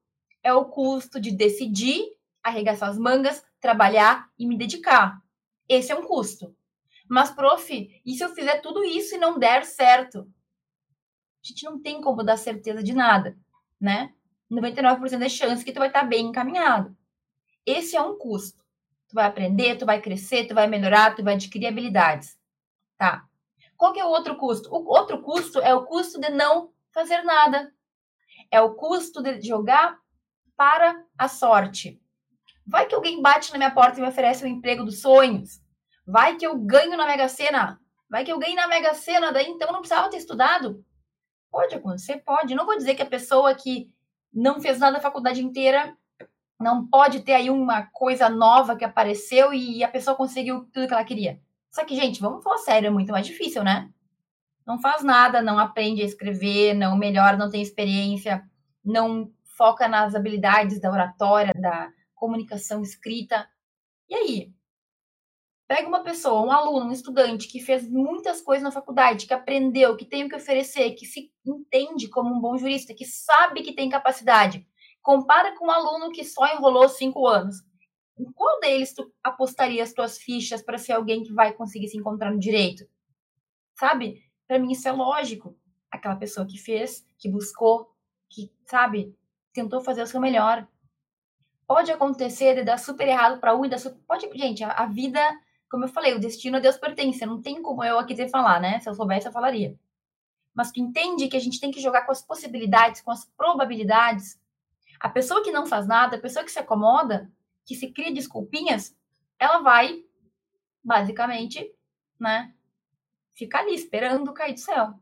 é 0.42 0.53
o 0.53 0.66
custo 0.66 1.20
de 1.20 1.31
decidir, 1.31 2.05
arregaçar 2.42 2.90
as 2.90 2.98
mangas, 2.98 3.42
trabalhar 3.61 4.29
e 4.38 4.46
me 4.46 4.57
dedicar. 4.57 5.18
Esse 5.68 5.90
é 5.90 5.94
um 5.94 6.07
custo. 6.07 6.55
Mas, 7.08 7.30
prof, 7.30 8.02
e 8.04 8.14
se 8.14 8.24
eu 8.24 8.34
fizer 8.34 8.60
tudo 8.60 8.82
isso 8.84 9.14
e 9.14 9.18
não 9.18 9.38
der 9.38 9.64
certo? 9.64 10.26
a 11.44 11.46
gente 11.46 11.64
não 11.64 11.78
tem 11.78 12.00
como 12.00 12.24
dar 12.24 12.38
certeza 12.38 12.82
de 12.82 12.94
nada, 12.94 13.36
né? 13.78 14.14
99% 14.50 15.18
das 15.18 15.32
chances 15.32 15.62
que 15.62 15.72
tu 15.72 15.78
vai 15.78 15.88
estar 15.88 16.04
bem 16.04 16.26
encaminhado. 16.26 16.96
Esse 17.66 17.96
é 17.96 18.00
um 18.00 18.16
custo. 18.16 18.64
Tu 19.08 19.14
vai 19.14 19.26
aprender, 19.26 19.76
tu 19.76 19.84
vai 19.84 20.00
crescer, 20.00 20.46
tu 20.46 20.54
vai 20.54 20.66
melhorar, 20.66 21.14
tu 21.14 21.22
vai 21.22 21.34
adquirir 21.34 21.66
habilidades. 21.66 22.38
Tá? 22.96 23.26
Qual 23.76 23.92
que 23.92 24.00
é 24.00 24.04
o 24.04 24.08
outro 24.08 24.36
custo? 24.36 24.70
O 24.74 24.88
outro 24.88 25.20
custo 25.20 25.60
é 25.60 25.74
o 25.74 25.84
custo 25.84 26.18
de 26.18 26.30
não 26.30 26.72
fazer 26.92 27.22
nada. 27.22 27.72
É 28.50 28.60
o 28.60 28.74
custo 28.74 29.22
de 29.22 29.40
jogar 29.42 29.98
para 30.56 31.04
a 31.18 31.28
sorte. 31.28 32.00
Vai 32.66 32.86
que 32.86 32.94
alguém 32.94 33.20
bate 33.20 33.52
na 33.52 33.58
minha 33.58 33.70
porta 33.70 33.98
e 33.98 34.02
me 34.02 34.08
oferece 34.08 34.44
o 34.44 34.46
um 34.46 34.50
emprego 34.50 34.84
dos 34.84 35.02
sonhos. 35.02 35.60
Vai 36.06 36.36
que 36.36 36.46
eu 36.46 36.58
ganho 36.58 36.96
na 36.96 37.06
Mega 37.06 37.28
Sena. 37.28 37.80
Vai 38.08 38.24
que 38.24 38.32
eu 38.32 38.38
ganho 38.38 38.56
na 38.56 38.68
Mega 38.68 38.94
Sena, 38.94 39.32
daí 39.32 39.46
então 39.48 39.72
não 39.72 39.80
precisava 39.80 40.10
ter 40.10 40.18
estudado. 40.18 40.84
Pode 41.50 41.74
acontecer, 41.74 42.18
pode. 42.18 42.54
Não 42.54 42.66
vou 42.66 42.76
dizer 42.76 42.94
que 42.94 43.02
a 43.02 43.06
pessoa 43.06 43.54
que 43.54 43.90
não 44.32 44.60
fez 44.60 44.78
nada 44.78 44.98
a 44.98 45.00
faculdade 45.00 45.42
inteira, 45.42 45.96
não 46.60 46.86
pode 46.86 47.20
ter 47.20 47.34
aí 47.34 47.50
uma 47.50 47.82
coisa 47.92 48.28
nova 48.28 48.76
que 48.76 48.84
apareceu 48.84 49.52
e 49.52 49.84
a 49.84 49.88
pessoa 49.88 50.16
conseguiu 50.16 50.68
tudo 50.72 50.86
que 50.86 50.94
ela 50.94 51.04
queria. 51.04 51.40
Só 51.70 51.84
que, 51.84 51.96
gente, 51.96 52.20
vamos 52.20 52.42
falar 52.42 52.58
sério, 52.58 52.86
é 52.88 52.90
muito 52.90 53.12
mais 53.12 53.26
difícil, 53.26 53.62
né? 53.62 53.90
Não 54.66 54.80
faz 54.80 55.02
nada, 55.02 55.42
não 55.42 55.58
aprende 55.58 56.02
a 56.02 56.06
escrever, 56.06 56.74
não 56.74 56.96
melhora, 56.96 57.36
não 57.36 57.50
tem 57.50 57.60
experiência, 57.60 58.42
não 58.84 59.30
foca 59.56 59.86
nas 59.86 60.14
habilidades 60.14 60.80
da 60.80 60.90
oratória, 60.90 61.52
da 61.54 61.90
comunicação 62.14 62.82
escrita. 62.82 63.46
E 64.08 64.14
aí? 64.14 64.52
Pega 65.66 65.88
uma 65.88 66.03
pessoa, 66.03 66.46
um 66.46 66.50
aluno, 66.53 66.87
um 66.87 66.92
estudante 66.92 67.48
que 67.48 67.59
fez 67.59 67.88
muitas 67.88 68.40
coisas 68.42 68.62
na 68.62 68.70
faculdade, 68.70 69.27
que 69.27 69.33
aprendeu, 69.33 69.96
que 69.96 70.05
tem 70.05 70.24
o 70.24 70.29
que 70.29 70.37
oferecer, 70.37 70.92
que 70.92 71.07
se 71.07 71.33
entende 71.44 72.09
como 72.09 72.35
um 72.35 72.40
bom 72.40 72.57
jurista, 72.59 72.94
que 72.94 73.07
sabe 73.07 73.62
que 73.62 73.74
tem 73.74 73.88
capacidade. 73.88 74.66
Compara 75.03 75.57
com 75.57 75.66
um 75.66 75.70
aluno 75.70 76.12
que 76.12 76.24
só 76.24 76.46
enrolou 76.55 76.88
cinco 76.88 77.27
anos. 77.27 77.57
Em 78.18 78.31
qual 78.33 78.61
deles 78.61 78.94
tu 78.94 79.12
apostaria 79.22 79.83
as 79.83 79.92
tuas 79.92 80.18
fichas 80.18 80.62
para 80.62 80.79
ser 80.79 80.92
alguém 80.92 81.22
que 81.22 81.33
vai 81.33 81.53
conseguir 81.53 81.88
se 81.88 81.96
encontrar 81.96 82.31
no 82.31 82.38
direito? 82.38 82.87
Sabe? 83.74 84.22
Para 84.46 84.59
mim 84.59 84.72
isso 84.72 84.87
é 84.87 84.92
lógico. 84.92 85.57
Aquela 85.90 86.16
pessoa 86.16 86.46
que 86.46 86.59
fez, 86.59 87.07
que 87.18 87.29
buscou, 87.29 87.90
que, 88.29 88.53
sabe, 88.66 89.16
tentou 89.53 89.81
fazer 89.81 90.03
o 90.03 90.07
seu 90.07 90.20
melhor. 90.20 90.66
Pode 91.66 91.90
acontecer 91.90 92.55
de 92.55 92.62
dar 92.62 92.79
super 92.79 93.09
errado 93.09 93.40
para 93.40 93.57
um 93.57 93.64
e 93.64 93.68
dar 93.68 93.79
super... 93.79 93.98
Pode, 94.07 94.29
gente, 94.35 94.62
a, 94.62 94.70
a, 94.70 94.87
vida, 94.87 95.20
como 95.70 95.85
eu 95.85 95.88
falei, 95.88 96.14
o 96.14 96.20
destino 96.20 96.57
a 96.57 96.61
Deus 96.61 96.77
pertence. 96.77 97.24
Não 97.27 97.40
tem 97.40 97.61
como 97.62 97.83
eu 97.83 97.98
aqui 97.98 98.29
falar, 98.29 98.61
né? 98.61 98.81
Se 98.81 98.88
eu 98.88 98.94
soubesse, 98.94 99.27
eu 99.27 99.33
falaria. 99.33 99.79
Mas 100.55 100.70
tu 100.70 100.81
entende 100.81 101.29
que 101.29 101.37
a 101.37 101.40
gente 101.40 101.61
tem 101.61 101.70
que 101.70 101.81
jogar 101.81 102.07
com 102.07 102.12
as 102.12 102.22
possibilidades, 102.22 103.00
com 103.00 103.11
as 103.11 103.24
probabilidades. 103.37 104.40
A 105.00 105.09
pessoa 105.09 105.42
que 105.42 105.50
não 105.50 105.66
faz 105.66 105.87
nada, 105.87 106.16
a 106.16 106.20
pessoa 106.20 106.44
que 106.44 106.53
se 106.53 106.59
acomoda, 106.59 107.31
que 107.64 107.74
se 107.74 107.90
cria 107.90 108.12
desculpinhas, 108.12 108.96
ela 109.38 109.59
vai, 109.59 110.05
basicamente, 110.83 111.74
né, 112.18 112.55
ficar 113.35 113.61
ali 113.61 113.74
esperando 113.74 114.33
cair 114.33 114.55
do 114.55 114.61
céu. 114.61 114.94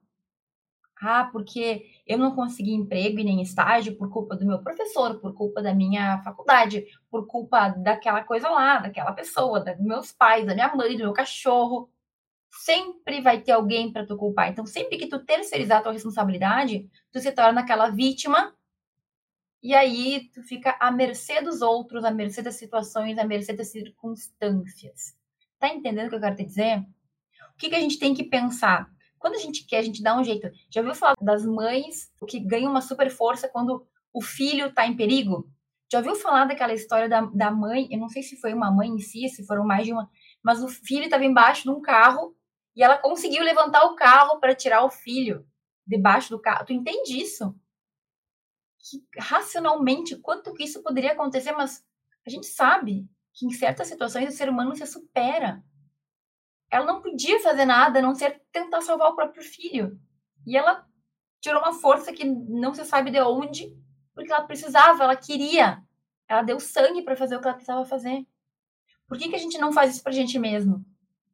Ah, 1.05 1.29
porque 1.33 1.85
eu 2.07 2.17
não 2.17 2.33
consegui 2.33 2.73
emprego 2.73 3.19
e 3.19 3.25
nem 3.25 3.43
estágio 3.43 3.97
por 3.97 4.09
culpa 4.09 4.37
do 4.37 4.47
meu 4.47 4.61
professor, 4.63 5.19
por 5.19 5.35
culpa 5.35 5.61
da 5.61 5.75
minha 5.75 6.23
faculdade, 6.23 6.87
por 7.11 7.27
culpa 7.27 7.71
daquela 7.71 8.23
coisa 8.23 8.49
lá, 8.49 8.79
daquela 8.79 9.11
pessoa, 9.11 9.59
dos 9.59 9.81
meus 9.81 10.13
pais, 10.13 10.47
da 10.47 10.55
minha 10.55 10.73
mãe, 10.77 10.97
do 10.97 11.03
meu 11.03 11.13
cachorro. 11.13 11.91
Sempre 12.51 13.21
vai 13.21 13.41
ter 13.41 13.51
alguém 13.51 13.93
para 13.93 14.07
tu 14.07 14.17
culpar. 14.17 14.49
Então, 14.49 14.65
sempre 14.65 14.97
que 14.97 15.09
tu 15.09 15.19
terceirizar 15.19 15.81
a 15.81 15.83
tua 15.83 15.93
responsabilidade, 15.93 16.89
tu 17.11 17.19
se 17.19 17.33
torna 17.33 17.63
aquela 17.63 17.91
vítima 17.91 18.55
e 19.61 19.75
aí 19.75 20.31
tu 20.33 20.41
fica 20.45 20.77
à 20.79 20.91
mercê 20.93 21.41
dos 21.41 21.63
outros, 21.63 22.05
à 22.05 22.13
mercê 22.13 22.43
das 22.43 22.55
situações, 22.55 23.19
à 23.19 23.25
mercê 23.25 23.53
das 23.53 23.69
circunstâncias. 23.73 25.17
Tá 25.59 25.69
entendendo 25.69 26.07
o 26.07 26.11
que 26.11 26.17
eu 26.17 26.21
quero 26.21 26.37
te 26.37 26.45
dizer? 26.45 26.79
O 27.55 27.59
que, 27.59 27.71
que 27.71 27.75
a 27.77 27.81
gente 27.81 27.99
tem 27.99 28.15
que 28.15 28.23
pensar? 28.23 28.89
Quando 29.23 29.37
a 29.37 29.39
gente 29.39 29.65
quer, 29.65 29.79
a 29.79 29.83
gente 29.83 30.03
dá 30.03 30.19
um 30.19 30.23
jeito. 30.23 30.51
Já 30.71 30.83
ouviu 30.83 30.95
falar 30.95 31.15
das 31.23 31.47
mães 31.47 32.13
que 32.29 32.39
ganham 32.39 32.71
uma 32.71 32.83
super 32.83 33.11
força 33.11 33.49
quando 33.49 33.87
o 34.13 34.21
filho 34.21 34.67
está 34.67 34.87
em 34.87 34.95
perigo? 34.95 35.51
Já 35.91 35.99
ouviu 35.99 36.15
falar 36.15 36.45
daquela 36.45 36.75
história 36.75 37.09
da, 37.09 37.23
da 37.23 37.51
mãe? 37.51 37.89
Eu 37.91 37.99
não 37.99 38.09
sei 38.09 38.23
se 38.23 38.37
foi 38.37 38.53
uma 38.53 38.71
mãe 38.71 38.89
em 38.89 38.99
si, 38.99 39.29
se 39.31 39.47
foram 39.47 39.65
mais 39.65 39.87
de 39.87 39.93
uma, 39.93 40.11
mas 40.43 40.63
o 40.63 40.69
filho 40.69 41.05
estava 41.05 41.25
embaixo 41.25 41.63
de 41.63 41.71
um 41.71 41.81
carro 41.81 42.37
e 42.77 42.83
ela 42.83 42.99
conseguiu 42.99 43.43
levantar 43.43 43.85
o 43.85 43.97
carro 43.97 44.39
para 44.41 44.55
tirar 44.55 44.85
o 44.85 44.91
filho 44.91 45.47
debaixo 45.87 46.31
do 46.31 46.41
carro. 46.41 46.67
Tu 46.67 46.73
entende 46.75 47.19
isso? 47.19 47.55
que 48.83 49.01
racionalmente 49.19 50.17
quanto 50.17 50.53
que 50.53 50.65
isso 50.65 50.83
poderia 50.83 51.13
acontecer, 51.13 51.53
mas 51.53 51.85
a 52.27 52.31
gente 52.31 52.47
sabe 52.47 53.09
que 53.33 53.47
em 53.47 53.51
certas 53.51 53.87
situações 53.87 54.29
o 54.29 54.37
ser 54.37 54.49
humano 54.49 54.75
se 54.75 54.85
supera. 54.87 55.63
Ela 56.73 56.87
não 56.87 57.03
podia 57.03 57.39
fazer 57.41 57.65
nada 57.65 57.99
a 57.99 58.03
não 58.03 58.15
ser 58.15 58.43
tentar 58.51 58.81
salvar 58.81 59.11
o 59.11 59.15
próprio 59.15 59.43
filho. 59.43 60.01
E 60.47 60.57
ela 60.57 60.87
tirou 61.41 61.61
uma 61.61 61.75
força 61.75 62.13
que 62.13 62.25
não 62.25 62.73
se 62.73 62.85
sabe 62.85 63.11
de 63.11 63.21
onde, 63.21 63.77
porque 64.15 64.33
ela 64.33 64.47
precisava, 64.47 65.05
ela 65.05 65.17
queria. 65.17 65.83
Ela 66.27 66.43
deu 66.43 66.59
sangue 66.59 67.03
para 67.03 67.15
fazer 67.15 67.37
o 67.37 67.41
que 67.41 67.47
ela 67.47 67.57
precisava 67.57 67.85
fazer. 67.85 68.27
Por 69.07 69.19
que, 69.19 69.29
que 69.29 69.37
a 69.37 69.39
gente 69.39 69.59
não 69.59 69.73
faz 69.73 69.93
isso 69.93 70.03
para 70.03 70.13
a 70.13 70.15
gente 70.15 70.39
mesmo? 70.39 70.83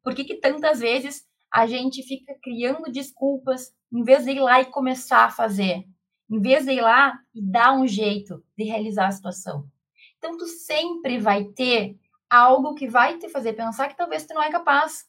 Por 0.03 0.13
que, 0.13 0.25
que 0.25 0.35
tantas 0.35 0.79
vezes 0.79 1.25
a 1.51 1.65
gente 1.65 2.03
fica 2.03 2.35
criando 2.43 2.91
desculpas 2.91 3.73
em 3.91 4.03
vez 4.03 4.25
de 4.25 4.31
ir 4.31 4.39
lá 4.39 4.59
e 4.61 4.65
começar 4.65 5.23
a 5.23 5.31
fazer? 5.31 5.87
em 6.29 6.39
vez 6.39 6.65
de 6.65 6.73
ir 6.73 6.81
lá 6.81 7.19
e 7.33 7.41
dar 7.41 7.73
um 7.73 7.87
jeito 7.87 8.43
de 8.55 8.63
realizar 8.63 9.07
a 9.07 9.11
situação. 9.11 9.67
Então, 10.17 10.37
tu 10.37 10.45
sempre 10.45 11.17
vai 11.17 11.45
ter 11.45 11.97
algo 12.29 12.75
que 12.75 12.87
vai 12.87 13.17
te 13.17 13.27
fazer 13.29 13.53
pensar 13.53 13.87
que 13.87 13.97
talvez 13.97 14.25
tu 14.25 14.33
não 14.33 14.43
é 14.43 14.51
capaz. 14.51 15.08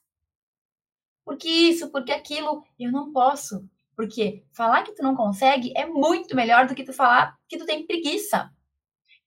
Porque 1.31 1.49
isso, 1.49 1.93
porque 1.93 2.11
aquilo, 2.11 2.65
eu 2.77 2.91
não 2.91 3.13
posso. 3.13 3.65
Porque 3.95 4.43
falar 4.51 4.83
que 4.83 4.93
tu 4.93 5.01
não 5.01 5.15
consegue 5.15 5.73
é 5.77 5.87
muito 5.87 6.35
melhor 6.35 6.67
do 6.67 6.75
que 6.75 6.83
tu 6.83 6.93
falar 6.93 7.37
que 7.49 7.57
tu 7.57 7.65
tem 7.65 7.87
preguiça. 7.87 8.51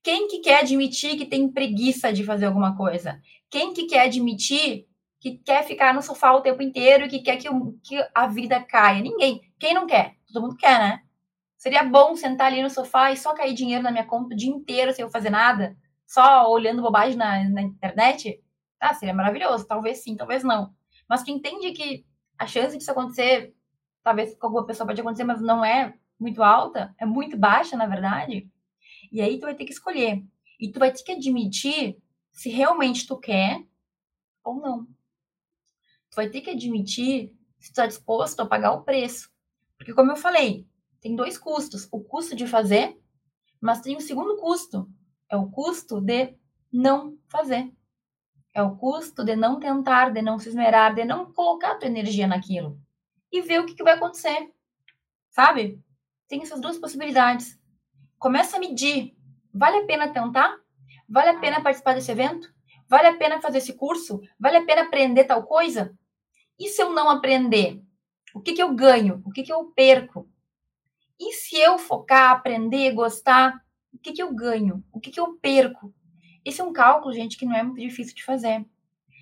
Quem 0.03 0.27
que 0.27 0.39
quer 0.39 0.59
admitir 0.59 1.17
que 1.17 1.25
tem 1.25 1.49
preguiça 1.49 2.11
de 2.11 2.25
fazer 2.25 2.47
alguma 2.47 2.75
coisa? 2.75 3.21
Quem 3.49 3.71
que 3.71 3.85
quer 3.85 4.01
admitir 4.01 4.85
que 5.17 5.37
quer 5.37 5.63
ficar 5.63 5.93
no 5.93 6.01
sofá 6.01 6.33
o 6.33 6.41
tempo 6.41 6.61
inteiro 6.61 7.05
e 7.05 7.07
que 7.07 7.19
quer 7.19 7.37
que, 7.37 7.47
que 7.81 8.05
a 8.13 8.27
vida 8.27 8.61
caia? 8.61 9.01
Ninguém. 9.01 9.39
Quem 9.57 9.73
não 9.73 9.87
quer? 9.87 10.17
Todo 10.27 10.41
mundo 10.41 10.57
quer, 10.57 10.77
né? 10.77 11.03
Seria 11.57 11.85
bom 11.85 12.17
sentar 12.17 12.47
ali 12.47 12.61
no 12.61 12.69
sofá 12.69 13.13
e 13.13 13.17
só 13.17 13.33
cair 13.33 13.53
dinheiro 13.53 13.81
na 13.81 13.91
minha 13.91 14.05
conta 14.05 14.35
o 14.35 14.37
dia 14.37 14.51
inteiro 14.51 14.91
sem 14.91 15.03
eu 15.03 15.09
fazer 15.09 15.29
nada, 15.29 15.73
só 16.05 16.51
olhando 16.51 16.81
bobagem 16.81 17.15
na, 17.15 17.49
na 17.49 17.61
internet? 17.61 18.43
Ah, 18.77 18.93
seria 18.93 19.13
maravilhoso. 19.13 19.65
Talvez 19.65 20.03
sim, 20.03 20.17
talvez 20.17 20.43
não. 20.43 20.75
Mas 21.07 21.23
que 21.23 21.31
entende 21.31 21.71
que 21.71 22.05
a 22.37 22.47
chance 22.47 22.77
disso 22.77 22.91
acontecer, 22.91 23.55
talvez 24.03 24.35
com 24.35 24.47
alguma 24.47 24.65
pessoa 24.65 24.87
pode 24.87 25.01
acontecer, 25.01 25.23
mas 25.23 25.41
não 25.41 25.63
é 25.63 25.93
muito 26.19 26.41
alta, 26.41 26.93
é 26.97 27.05
muito 27.05 27.37
baixa, 27.37 27.75
na 27.75 27.85
verdade. 27.85 28.49
E 29.11 29.21
aí 29.21 29.37
tu 29.37 29.43
vai 29.43 29.55
ter 29.55 29.65
que 29.65 29.73
escolher. 29.73 30.23
E 30.59 30.71
tu 30.71 30.79
vai 30.79 30.91
ter 30.91 31.03
que 31.03 31.11
admitir 31.11 31.97
se 32.31 32.49
realmente 32.49 33.05
tu 33.05 33.17
quer 33.17 33.65
ou 34.43 34.55
não. 34.55 34.85
Tu 36.09 36.15
vai 36.15 36.29
ter 36.29 36.41
que 36.41 36.49
admitir 36.49 37.35
se 37.59 37.69
tu 37.69 37.71
está 37.71 37.85
disposto 37.85 38.39
a 38.39 38.45
pagar 38.45 38.71
o 38.71 38.83
preço. 38.83 39.31
Porque, 39.77 39.93
como 39.93 40.11
eu 40.11 40.15
falei, 40.15 40.67
tem 41.01 41.15
dois 41.15 41.37
custos: 41.37 41.87
o 41.91 42.01
custo 42.01 42.35
de 42.35 42.47
fazer, 42.47 42.97
mas 43.59 43.81
tem 43.81 43.95
o 43.95 44.01
segundo 44.01 44.37
custo, 44.37 44.89
é 45.29 45.35
o 45.35 45.49
custo 45.49 45.99
de 45.99 46.35
não 46.71 47.17
fazer. 47.27 47.71
É 48.53 48.61
o 48.61 48.75
custo 48.75 49.23
de 49.23 49.35
não 49.35 49.59
tentar, 49.59 50.11
de 50.11 50.21
não 50.21 50.37
se 50.37 50.49
esmerar, 50.49 50.93
de 50.93 51.03
não 51.03 51.31
colocar 51.33 51.75
tua 51.75 51.87
energia 51.87 52.27
naquilo. 52.27 52.79
E 53.31 53.41
ver 53.41 53.59
o 53.59 53.65
que, 53.65 53.73
que 53.73 53.83
vai 53.83 53.93
acontecer. 53.93 54.51
Sabe? 55.29 55.81
Tem 56.27 56.41
essas 56.41 56.61
duas 56.61 56.77
possibilidades. 56.77 57.59
Começa 58.19 58.57
a 58.57 58.59
medir. 58.59 59.15
Vale 59.51 59.77
a 59.77 59.85
pena 59.85 60.13
tentar? 60.13 60.55
Vale 61.09 61.29
a 61.29 61.39
pena 61.39 61.61
participar 61.61 61.95
desse 61.95 62.11
evento? 62.11 62.53
Vale 62.87 63.07
a 63.07 63.17
pena 63.17 63.41
fazer 63.41 63.57
esse 63.57 63.73
curso? 63.73 64.21
Vale 64.39 64.57
a 64.57 64.65
pena 64.65 64.83
aprender 64.83 65.23
tal 65.23 65.43
coisa? 65.43 65.97
E 66.59 66.67
se 66.69 66.81
eu 66.81 66.91
não 66.91 67.09
aprender? 67.09 67.81
O 68.33 68.39
que, 68.39 68.53
que 68.53 68.61
eu 68.61 68.73
ganho? 68.73 69.21
O 69.25 69.31
que, 69.31 69.43
que 69.43 69.51
eu 69.51 69.65
perco? 69.75 70.29
E 71.19 71.33
se 71.33 71.57
eu 71.57 71.77
focar, 71.77 72.31
aprender, 72.31 72.91
gostar, 72.93 73.63
o 73.93 73.97
que, 73.97 74.11
que 74.11 74.21
eu 74.21 74.33
ganho? 74.33 74.83
O 74.91 74.99
que, 74.99 75.11
que 75.11 75.19
eu 75.19 75.33
perco? 75.35 75.93
Esse 76.45 76.61
é 76.61 76.63
um 76.63 76.73
cálculo, 76.73 77.13
gente, 77.13 77.37
que 77.37 77.45
não 77.45 77.55
é 77.55 77.63
muito 77.63 77.79
difícil 77.79 78.15
de 78.15 78.23
fazer. 78.23 78.65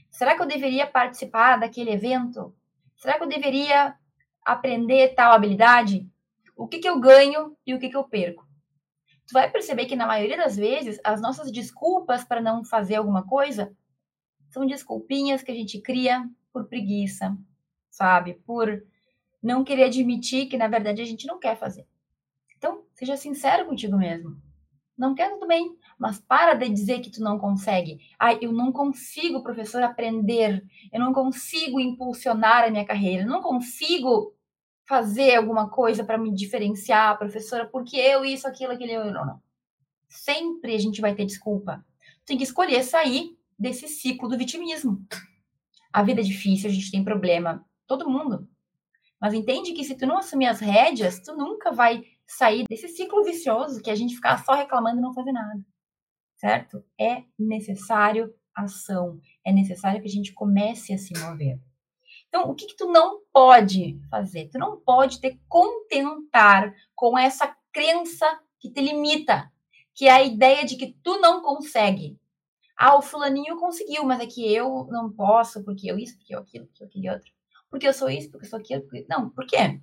Será 0.09 0.35
que 0.35 0.41
eu 0.41 0.47
deveria 0.47 0.87
participar 0.87 1.57
daquele 1.57 1.91
evento? 1.91 2.53
Será 2.97 3.17
que 3.17 3.23
eu 3.23 3.27
deveria 3.27 3.95
aprender 4.43 5.15
tal 5.15 5.31
habilidade? 5.31 6.07
O 6.55 6.67
que, 6.67 6.79
que 6.79 6.89
eu 6.89 6.99
ganho 6.99 7.55
e 7.65 7.73
o 7.73 7.79
que, 7.79 7.89
que 7.89 7.95
eu 7.95 8.03
perco? 8.03 8.47
Tu 9.27 9.33
vai 9.33 9.49
perceber 9.49 9.85
que, 9.85 9.95
na 9.95 10.05
maioria 10.05 10.37
das 10.37 10.57
vezes, 10.57 10.99
as 11.03 11.21
nossas 11.21 11.51
desculpas 11.51 12.23
para 12.23 12.41
não 12.41 12.65
fazer 12.65 12.95
alguma 12.95 13.25
coisa 13.25 13.75
são 14.49 14.65
desculpinhas 14.65 15.41
que 15.41 15.51
a 15.51 15.55
gente 15.55 15.79
cria 15.79 16.29
por 16.51 16.67
preguiça, 16.67 17.37
sabe? 17.89 18.33
Por 18.45 18.83
não 19.41 19.63
querer 19.63 19.85
admitir 19.85 20.47
que, 20.47 20.57
na 20.57 20.67
verdade, 20.67 21.01
a 21.01 21.05
gente 21.05 21.25
não 21.25 21.39
quer 21.39 21.55
fazer. 21.55 21.87
Então, 22.57 22.83
seja 22.93 23.15
sincero 23.15 23.65
contigo 23.65 23.97
mesmo. 23.97 24.39
Não 24.97 25.15
quer, 25.15 25.31
tudo 25.31 25.47
bem, 25.47 25.75
mas 26.01 26.19
para 26.19 26.55
de 26.55 26.67
dizer 26.67 26.99
que 26.99 27.11
tu 27.11 27.21
não 27.21 27.37
consegue. 27.37 27.99
Ai, 28.17 28.39
eu 28.41 28.51
não 28.51 28.71
consigo, 28.71 29.43
professor, 29.43 29.83
aprender. 29.83 30.65
Eu 30.91 30.99
não 30.99 31.13
consigo 31.13 31.79
impulsionar 31.79 32.63
a 32.63 32.71
minha 32.71 32.83
carreira. 32.83 33.21
Eu 33.21 33.27
não 33.27 33.39
consigo 33.39 34.35
fazer 34.87 35.35
alguma 35.35 35.69
coisa 35.69 36.03
para 36.03 36.17
me 36.17 36.33
diferenciar, 36.33 37.19
professora, 37.19 37.67
porque 37.67 37.97
eu, 37.97 38.25
isso, 38.25 38.47
aquilo, 38.47 38.73
aquilo, 38.73 38.89
eu, 38.93 39.13
não, 39.13 39.23
não. 39.27 39.41
Sempre 40.09 40.73
a 40.73 40.79
gente 40.79 41.01
vai 41.01 41.13
ter 41.13 41.23
desculpa. 41.23 41.85
Tem 42.25 42.35
que 42.35 42.45
escolher 42.45 42.81
sair 42.81 43.37
desse 43.57 43.87
ciclo 43.87 44.27
do 44.27 44.39
vitimismo. 44.39 45.05
A 45.93 46.01
vida 46.01 46.21
é 46.21 46.23
difícil, 46.23 46.67
a 46.67 46.73
gente 46.73 46.89
tem 46.89 47.03
problema. 47.03 47.63
Todo 47.85 48.09
mundo. 48.09 48.49
Mas 49.19 49.35
entende 49.35 49.73
que 49.73 49.83
se 49.83 49.95
tu 49.95 50.07
não 50.07 50.17
assumir 50.17 50.47
as 50.47 50.59
rédeas, 50.59 51.19
tu 51.19 51.37
nunca 51.37 51.71
vai 51.71 52.03
sair 52.25 52.65
desse 52.67 52.87
ciclo 52.87 53.23
vicioso 53.23 53.83
que 53.83 53.91
a 53.91 53.95
gente 53.95 54.15
ficar 54.15 54.43
só 54.43 54.53
reclamando 54.53 54.97
e 54.97 55.01
não 55.01 55.13
fazer 55.13 55.31
nada. 55.31 55.63
Certo? 56.41 56.83
É 56.99 57.23
necessário 57.37 58.33
ação. 58.55 59.21
É 59.45 59.53
necessário 59.53 60.01
que 60.01 60.07
a 60.07 60.11
gente 60.11 60.33
comece 60.33 60.91
a 60.91 60.97
se 60.97 61.13
mover. 61.19 61.59
Então, 62.27 62.49
o 62.49 62.55
que, 62.55 62.65
que 62.65 62.75
tu 62.75 62.87
não 62.87 63.21
pode 63.31 64.01
fazer? 64.09 64.49
Tu 64.49 64.57
não 64.57 64.81
pode 64.81 65.21
te 65.21 65.39
contentar 65.47 66.73
com 66.95 67.15
essa 67.15 67.55
crença 67.71 68.25
que 68.59 68.71
te 68.71 68.81
limita, 68.81 69.51
que 69.93 70.07
é 70.07 70.11
a 70.11 70.23
ideia 70.23 70.65
de 70.65 70.77
que 70.77 70.97
tu 71.03 71.19
não 71.19 71.43
consegue. 71.43 72.19
Ah, 72.75 72.97
o 72.97 73.03
fulaninho 73.03 73.57
conseguiu, 73.57 74.03
mas 74.03 74.19
é 74.19 74.25
que 74.25 74.51
eu 74.51 74.87
não 74.89 75.11
posso, 75.13 75.63
porque 75.63 75.91
eu 75.91 75.99
isso, 75.99 76.17
porque 76.17 76.33
eu 76.33 76.39
aquilo, 76.39 76.65
porque 76.65 76.83
eu 76.83 76.87
aquele 76.87 77.09
outro. 77.11 77.31
Porque 77.69 77.87
eu 77.87 77.93
sou 77.93 78.09
isso, 78.09 78.31
porque 78.31 78.47
eu 78.47 78.49
sou 78.49 78.57
aquilo. 78.57 78.81
Porque... 78.81 79.05
Não, 79.07 79.29
por 79.29 79.45
quê? 79.45 79.79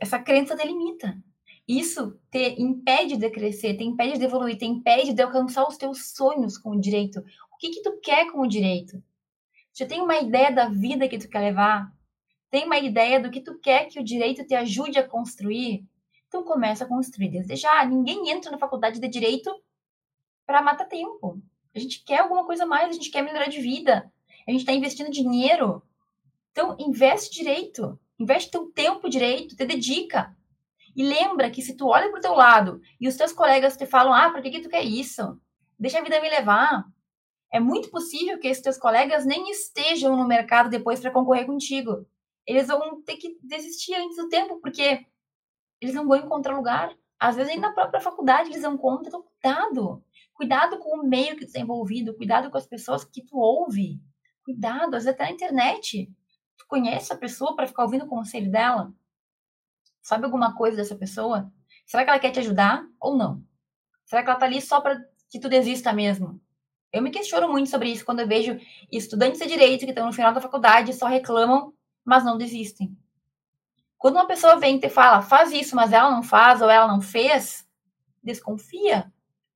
Essa 0.00 0.18
crença 0.18 0.56
te 0.56 0.66
limita. 0.66 1.22
Isso 1.70 2.18
te 2.32 2.60
impede 2.60 3.16
de 3.16 3.30
crescer, 3.30 3.76
te 3.76 3.84
impede 3.84 4.18
de 4.18 4.24
evoluir, 4.24 4.58
te 4.58 4.64
impede 4.64 5.12
de 5.12 5.22
alcançar 5.22 5.64
os 5.68 5.76
teus 5.76 6.10
sonhos 6.10 6.58
com 6.58 6.70
o 6.70 6.80
direito. 6.80 7.20
O 7.52 7.56
que 7.58 7.70
que 7.70 7.80
tu 7.80 8.00
quer 8.00 8.28
com 8.32 8.40
o 8.40 8.48
direito? 8.48 9.00
Já 9.72 9.86
tem 9.86 10.02
uma 10.02 10.18
ideia 10.18 10.50
da 10.50 10.68
vida 10.68 11.06
que 11.06 11.16
tu 11.16 11.28
quer 11.28 11.38
levar? 11.38 11.94
Tem 12.50 12.64
uma 12.66 12.76
ideia 12.76 13.20
do 13.20 13.30
que 13.30 13.40
tu 13.40 13.56
quer 13.60 13.84
que 13.84 14.00
o 14.00 14.04
direito 14.04 14.44
te 14.44 14.52
ajude 14.52 14.98
a 14.98 15.06
construir? 15.06 15.86
Então 16.26 16.42
começa 16.42 16.82
a 16.82 16.88
construir 16.88 17.28
desde 17.28 17.54
já. 17.54 17.84
Ninguém 17.84 18.30
entra 18.30 18.50
na 18.50 18.58
faculdade 18.58 18.98
de 18.98 19.06
direito 19.06 19.48
para 20.44 20.60
matar 20.60 20.86
tempo. 20.86 21.40
A 21.72 21.78
gente 21.78 22.02
quer 22.02 22.18
alguma 22.22 22.44
coisa 22.44 22.66
mais, 22.66 22.90
a 22.90 22.92
gente 22.94 23.12
quer 23.12 23.22
melhorar 23.22 23.46
de 23.46 23.60
vida. 23.60 24.12
A 24.44 24.50
gente 24.50 24.62
está 24.62 24.72
investindo 24.72 25.08
dinheiro. 25.08 25.84
Então 26.50 26.74
investe 26.80 27.32
direito, 27.32 27.96
investe 28.18 28.50
teu 28.50 28.72
tempo 28.72 29.08
direito, 29.08 29.54
te 29.54 29.64
dedica. 29.64 30.36
E 30.96 31.02
lembra 31.02 31.50
que 31.50 31.62
se 31.62 31.76
tu 31.76 31.86
olha 31.86 32.10
para 32.10 32.18
o 32.18 32.22
teu 32.22 32.34
lado 32.34 32.80
e 33.00 33.08
os 33.08 33.16
teus 33.16 33.32
colegas 33.32 33.76
te 33.76 33.86
falam, 33.86 34.12
ah, 34.12 34.30
por 34.30 34.42
que, 34.42 34.50
que 34.50 34.60
tu 34.60 34.68
quer 34.68 34.84
isso? 34.84 35.40
Deixa 35.78 35.98
a 35.98 36.02
vida 36.02 36.20
me 36.20 36.28
levar. 36.28 36.84
É 37.52 37.58
muito 37.58 37.90
possível 37.90 38.38
que 38.38 38.48
esses 38.48 38.62
teus 38.62 38.78
colegas 38.78 39.24
nem 39.24 39.50
estejam 39.50 40.16
no 40.16 40.26
mercado 40.26 40.70
depois 40.70 41.00
para 41.00 41.10
concorrer 41.10 41.46
contigo. 41.46 42.06
Eles 42.46 42.68
vão 42.68 43.02
ter 43.02 43.16
que 43.16 43.38
desistir 43.42 43.94
antes 43.94 44.16
do 44.16 44.28
tempo, 44.28 44.60
porque 44.60 45.04
eles 45.80 45.94
não 45.94 46.06
vão 46.06 46.18
encontrar 46.18 46.56
lugar. 46.56 46.94
Às 47.18 47.36
vezes, 47.36 47.52
nem 47.52 47.60
na 47.60 47.72
própria 47.72 48.00
faculdade 48.00 48.50
eles 48.50 48.62
não 48.62 48.74
encontram. 48.74 49.08
Então, 49.08 49.22
cuidado. 49.22 50.04
Cuidado 50.34 50.78
com 50.78 51.00
o 51.00 51.06
meio 51.06 51.36
que 51.36 51.44
tu 51.44 51.48
está 51.48 51.60
envolvido. 51.60 52.16
Cuidado 52.16 52.50
com 52.50 52.56
as 52.56 52.66
pessoas 52.66 53.04
que 53.04 53.22
tu 53.24 53.36
ouve. 53.36 54.00
Cuidado, 54.44 54.94
às 54.94 55.04
vezes 55.04 55.08
até 55.08 55.24
na 55.24 55.32
internet. 55.32 56.10
Tu 56.56 56.66
conhece 56.66 57.12
a 57.12 57.16
pessoa 57.16 57.54
para 57.56 57.66
ficar 57.66 57.82
ouvindo 57.84 58.04
o 58.04 58.08
conselho 58.08 58.50
dela? 58.50 58.92
Sabe 60.02 60.24
alguma 60.24 60.54
coisa 60.54 60.76
dessa 60.76 60.96
pessoa? 60.96 61.52
Será 61.86 62.04
que 62.04 62.10
ela 62.10 62.18
quer 62.18 62.30
te 62.30 62.38
ajudar 62.40 62.84
ou 63.00 63.16
não? 63.16 63.42
Será 64.04 64.22
que 64.22 64.30
ela 64.30 64.38
tá 64.38 64.46
ali 64.46 64.60
só 64.60 64.80
para 64.80 65.00
que 65.28 65.38
tu 65.38 65.48
desista 65.48 65.92
mesmo? 65.92 66.40
Eu 66.92 67.02
me 67.02 67.10
questiono 67.10 67.48
muito 67.48 67.70
sobre 67.70 67.90
isso 67.90 68.04
quando 68.04 68.20
eu 68.20 68.26
vejo 68.26 68.58
estudantes 68.90 69.40
de 69.40 69.46
direito 69.46 69.84
que 69.84 69.90
estão 69.90 70.06
no 70.06 70.12
final 70.12 70.32
da 70.32 70.40
faculdade 70.40 70.92
só 70.92 71.06
reclamam, 71.06 71.72
mas 72.04 72.24
não 72.24 72.36
desistem. 72.36 72.96
Quando 73.96 74.16
uma 74.16 74.26
pessoa 74.26 74.58
vem 74.58 74.76
e 74.76 74.80
te 74.80 74.88
fala, 74.88 75.22
faz 75.22 75.52
isso, 75.52 75.76
mas 75.76 75.92
ela 75.92 76.10
não 76.10 76.22
faz 76.22 76.62
ou 76.62 76.70
ela 76.70 76.88
não 76.88 77.00
fez, 77.00 77.68
desconfia. 78.22 79.12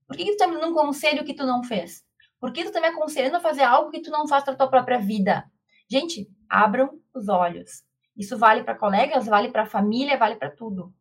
Por 0.06 0.16
que, 0.16 0.24
que 0.24 0.32
tu 0.32 0.36
tá 0.36 0.46
me 0.46 0.54
dando 0.54 0.68
um 0.68 0.74
conselho 0.74 1.24
que 1.24 1.34
tu 1.34 1.46
não 1.46 1.64
fez? 1.64 2.04
Por 2.38 2.52
que 2.52 2.62
tu 2.62 2.70
tá 2.70 2.80
me 2.80 2.88
aconselhando 2.88 3.38
a 3.38 3.40
fazer 3.40 3.62
algo 3.62 3.90
que 3.90 4.02
tu 4.02 4.10
não 4.10 4.28
faz 4.28 4.44
para 4.44 4.54
tua 4.54 4.68
própria 4.68 4.98
vida? 4.98 5.50
Gente, 5.88 6.30
abram 6.48 7.00
os 7.14 7.28
olhos. 7.28 7.82
Isso 8.16 8.38
vale 8.38 8.62
para 8.62 8.74
colegas, 8.76 9.26
vale 9.26 9.50
para 9.50 9.66
família, 9.66 10.16
vale 10.16 10.36
para 10.36 10.50
tudo. 10.50 10.92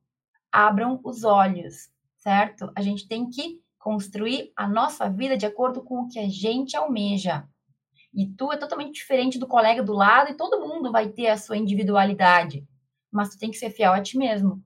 Abram 0.51 0.99
os 1.03 1.23
olhos, 1.23 1.89
certo? 2.17 2.71
A 2.75 2.81
gente 2.81 3.07
tem 3.07 3.29
que 3.29 3.61
construir 3.77 4.51
a 4.55 4.67
nossa 4.67 5.09
vida 5.09 5.37
de 5.37 5.45
acordo 5.45 5.83
com 5.83 6.01
o 6.01 6.07
que 6.07 6.19
a 6.19 6.29
gente 6.29 6.75
almeja. 6.75 7.47
E 8.13 8.27
tu 8.27 8.51
é 8.51 8.57
totalmente 8.57 8.93
diferente 8.93 9.39
do 9.39 9.47
colega 9.47 9.83
do 9.83 9.93
lado 9.93 10.31
e 10.31 10.37
todo 10.37 10.59
mundo 10.59 10.91
vai 10.91 11.09
ter 11.09 11.27
a 11.27 11.37
sua 11.37 11.57
individualidade 11.57 12.65
mas 13.13 13.29
tu 13.29 13.37
tem 13.37 13.51
que 13.51 13.57
ser 13.57 13.69
fiel 13.69 13.93
a 13.93 14.01
ti 14.01 14.17
mesmo. 14.17 14.61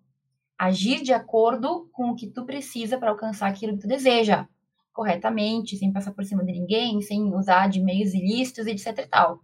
Agir 0.58 1.04
de 1.04 1.14
acordo 1.14 1.90
com 1.92 2.12
o 2.12 2.16
que 2.16 2.28
tu 2.28 2.46
precisa 2.46 2.98
para 2.98 3.12
alcançar 3.12 3.48
aquilo 3.50 3.74
que 3.74 3.82
tu 3.82 3.88
deseja, 3.88 4.48
corretamente, 4.94 5.78
sem 5.78 5.92
passar 5.92 6.14
por 6.14 6.24
cima 6.24 6.44
de 6.44 6.54
ninguém, 6.54 7.02
sem 7.02 7.36
usar 7.36 7.68
de 7.68 7.82
meios 7.82 8.14
ilícitos, 8.14 8.66
etc 8.66 9.00
e 9.00 9.08
tal. 9.08 9.42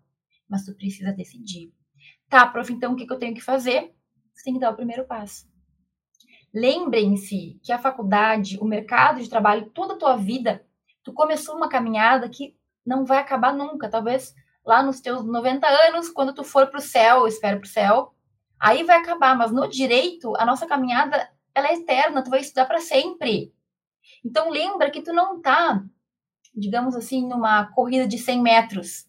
Mas 0.49 0.63
tu 0.63 0.73
precisa 0.73 1.11
decidir. 1.11 1.71
Tá, 2.33 2.47
prof, 2.47 2.73
então 2.73 2.93
o 2.93 2.95
que, 2.95 3.05
que 3.05 3.13
eu 3.13 3.19
tenho 3.19 3.35
que 3.35 3.41
fazer? 3.41 3.93
Você 4.33 4.45
tem 4.45 4.55
que 4.55 4.59
dar 4.59 4.71
o 4.71 4.75
primeiro 4.75 5.05
passo. 5.05 5.47
Lembrem-se 6.51 7.59
que 7.61 7.71
a 7.71 7.77
faculdade, 7.77 8.57
o 8.59 8.65
mercado 8.65 9.21
de 9.21 9.29
trabalho, 9.29 9.69
toda 9.69 9.93
a 9.93 9.97
tua 9.97 10.15
vida, 10.15 10.65
tu 11.03 11.13
começou 11.13 11.55
uma 11.55 11.69
caminhada 11.69 12.27
que 12.27 12.57
não 12.83 13.05
vai 13.05 13.19
acabar 13.19 13.53
nunca. 13.53 13.87
Talvez 13.87 14.33
lá 14.65 14.81
nos 14.81 14.99
teus 14.99 15.23
90 15.23 15.67
anos, 15.67 16.09
quando 16.09 16.33
tu 16.33 16.43
for 16.43 16.65
para 16.65 16.79
o 16.79 16.81
céu, 16.81 17.27
espero 17.27 17.59
para 17.59 17.67
o 17.67 17.69
céu, 17.69 18.15
aí 18.59 18.83
vai 18.83 18.97
acabar. 18.97 19.37
Mas 19.37 19.51
no 19.51 19.67
direito, 19.67 20.35
a 20.37 20.43
nossa 20.43 20.65
caminhada 20.65 21.29
ela 21.53 21.67
é 21.67 21.75
eterna, 21.75 22.23
tu 22.23 22.31
vai 22.31 22.39
estudar 22.39 22.65
para 22.65 22.79
sempre. 22.79 23.53
Então 24.25 24.49
lembra 24.49 24.89
que 24.89 25.03
tu 25.03 25.13
não 25.13 25.39
tá, 25.39 25.83
digamos 26.51 26.95
assim, 26.95 27.27
numa 27.27 27.67
corrida 27.73 28.07
de 28.07 28.17
100 28.17 28.41
metros. 28.41 29.07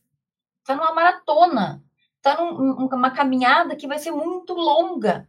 Tá 0.63 0.77
numa 0.77 0.93
maratona. 0.93 1.83
Tá 2.25 2.37
numa 2.43 3.13
caminhada 3.13 3.77
que 3.77 3.87
vai 3.87 4.01
ser 4.01 4.11
muito 4.11 4.55
longa. 4.55 5.29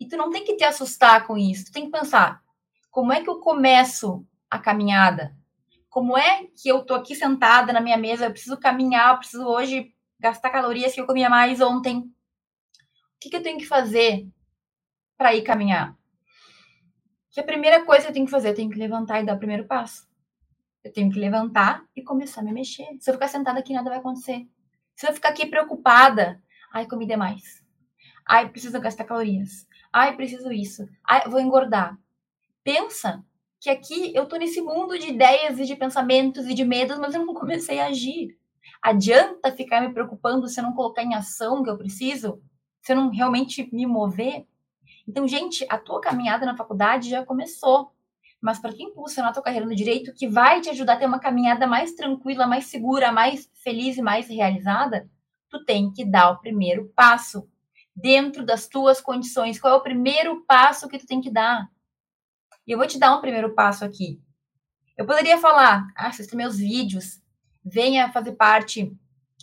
E 0.00 0.08
tu 0.08 0.16
não 0.16 0.30
tem 0.30 0.44
que 0.44 0.56
te 0.56 0.64
assustar 0.64 1.26
com 1.26 1.36
isso. 1.36 1.66
Tu 1.66 1.72
tem 1.72 1.84
que 1.84 1.90
pensar, 1.90 2.42
como 2.90 3.12
é 3.12 3.22
que 3.22 3.28
eu 3.28 3.40
começo 3.40 4.24
a 4.48 4.58
caminhada? 4.58 5.36
Como 5.90 6.16
é 6.16 6.46
que 6.56 6.68
eu 6.68 6.84
tô 6.86 6.94
aqui 6.94 7.14
sentada 7.14 7.72
na 7.72 7.80
minha 7.80 7.98
mesa, 7.98 8.24
eu 8.26 8.30
preciso 8.30 8.56
caminhar, 8.56 9.12
eu 9.12 9.18
preciso 9.18 9.44
hoje 9.44 9.92
gastar 10.18 10.50
calorias 10.50 10.94
que 10.94 11.00
eu 11.00 11.06
comia 11.06 11.28
mais 11.28 11.60
ontem 11.60 12.10
que, 13.24 13.30
que 13.30 13.36
eu 13.36 13.42
tenho 13.42 13.58
que 13.58 13.66
fazer 13.66 14.28
para 15.16 15.34
ir 15.34 15.42
caminhar? 15.42 15.96
Que 17.30 17.40
a 17.40 17.44
primeira 17.44 17.84
coisa 17.84 18.02
que 18.02 18.08
eu 18.10 18.12
tenho 18.12 18.26
que 18.26 18.30
fazer, 18.30 18.50
eu 18.50 18.54
tenho 18.54 18.70
que 18.70 18.78
levantar 18.78 19.20
e 19.20 19.24
dar 19.24 19.34
o 19.34 19.38
primeiro 19.38 19.66
passo. 19.66 20.06
Eu 20.82 20.92
tenho 20.92 21.10
que 21.10 21.18
levantar 21.18 21.82
e 21.96 22.02
começar 22.02 22.42
a 22.42 22.44
me 22.44 22.52
mexer. 22.52 22.86
Se 23.00 23.08
eu 23.08 23.14
ficar 23.14 23.28
sentada 23.28 23.58
aqui, 23.58 23.72
nada 23.72 23.88
vai 23.88 23.98
acontecer. 23.98 24.46
Se 24.94 25.08
eu 25.08 25.12
ficar 25.12 25.30
aqui 25.30 25.46
preocupada, 25.46 26.42
ai, 26.72 26.86
comi 26.86 27.06
demais. 27.06 27.64
Ai, 28.26 28.48
preciso 28.48 28.80
gastar 28.80 29.04
calorias. 29.04 29.66
Ai, 29.92 30.16
preciso 30.16 30.52
isso. 30.52 30.88
Ai, 31.06 31.28
vou 31.28 31.40
engordar. 31.40 31.98
Pensa 32.62 33.24
que 33.60 33.70
aqui 33.70 34.14
eu 34.14 34.26
tô 34.26 34.36
nesse 34.36 34.60
mundo 34.60 34.98
de 34.98 35.08
ideias 35.08 35.58
e 35.58 35.64
de 35.64 35.76
pensamentos 35.76 36.46
e 36.46 36.54
de 36.54 36.64
medos, 36.64 36.98
mas 36.98 37.14
eu 37.14 37.24
não 37.24 37.34
comecei 37.34 37.80
a 37.80 37.86
agir. 37.86 38.38
Adianta 38.82 39.52
ficar 39.52 39.80
me 39.80 39.92
preocupando 39.92 40.48
se 40.48 40.60
eu 40.60 40.64
não 40.64 40.74
colocar 40.74 41.02
em 41.02 41.14
ação 41.14 41.60
o 41.60 41.64
que 41.64 41.70
eu 41.70 41.78
preciso? 41.78 42.42
se 42.84 42.92
eu 42.92 42.96
não 42.96 43.08
realmente 43.08 43.66
me 43.74 43.86
mover. 43.86 44.46
Então, 45.08 45.26
gente, 45.26 45.66
a 45.70 45.78
tua 45.78 46.02
caminhada 46.02 46.44
na 46.44 46.56
faculdade 46.56 47.08
já 47.08 47.24
começou. 47.24 47.93
Mas 48.44 48.58
para 48.58 48.74
quem 48.74 48.88
impulsionar 48.88 49.30
a 49.30 49.32
tua 49.32 49.42
carreira 49.42 49.64
no 49.64 49.74
direito, 49.74 50.12
que 50.12 50.28
vai 50.28 50.60
te 50.60 50.68
ajudar 50.68 50.92
a 50.92 50.96
ter 50.98 51.06
uma 51.06 51.18
caminhada 51.18 51.66
mais 51.66 51.94
tranquila, 51.94 52.46
mais 52.46 52.66
segura, 52.66 53.10
mais 53.10 53.50
feliz 53.54 53.96
e 53.96 54.02
mais 54.02 54.28
realizada, 54.28 55.08
tu 55.48 55.64
tem 55.64 55.90
que 55.90 56.04
dar 56.04 56.28
o 56.28 56.40
primeiro 56.40 56.92
passo 56.94 57.48
dentro 57.96 58.44
das 58.44 58.68
tuas 58.68 59.00
condições. 59.00 59.58
Qual 59.58 59.72
é 59.72 59.76
o 59.78 59.82
primeiro 59.82 60.44
passo 60.44 60.90
que 60.90 60.98
tu 60.98 61.06
tem 61.06 61.22
que 61.22 61.30
dar? 61.30 61.70
E 62.66 62.72
eu 62.72 62.76
vou 62.76 62.86
te 62.86 62.98
dar 62.98 63.16
um 63.16 63.22
primeiro 63.22 63.54
passo 63.54 63.82
aqui. 63.82 64.20
Eu 64.94 65.06
poderia 65.06 65.38
falar, 65.38 65.86
ah, 65.96 66.08
assista 66.08 66.36
meus 66.36 66.58
vídeos, 66.58 67.22
venha 67.64 68.12
fazer 68.12 68.32
parte 68.32 68.94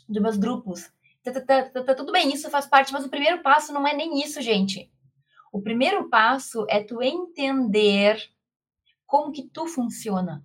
dos 0.08 0.22
meus 0.22 0.38
grupos, 0.38 0.94
tá, 1.24 1.32
tá, 1.42 1.64
tá, 1.64 1.96
tudo 1.96 2.12
bem, 2.12 2.32
isso 2.32 2.52
faz 2.52 2.68
parte, 2.68 2.94
mas 2.94 3.04
o 3.04 3.10
primeiro 3.10 3.42
passo 3.42 3.74
não 3.74 3.88
é 3.88 3.96
nem 3.96 4.22
isso, 4.22 4.40
gente. 4.44 4.92
O 5.52 5.60
primeiro 5.60 6.08
passo 6.08 6.68
é 6.70 6.84
tu 6.84 7.02
entender 7.02 8.30
como 9.12 9.34
que 9.34 9.44
tu 9.44 9.68
funciona. 9.68 10.42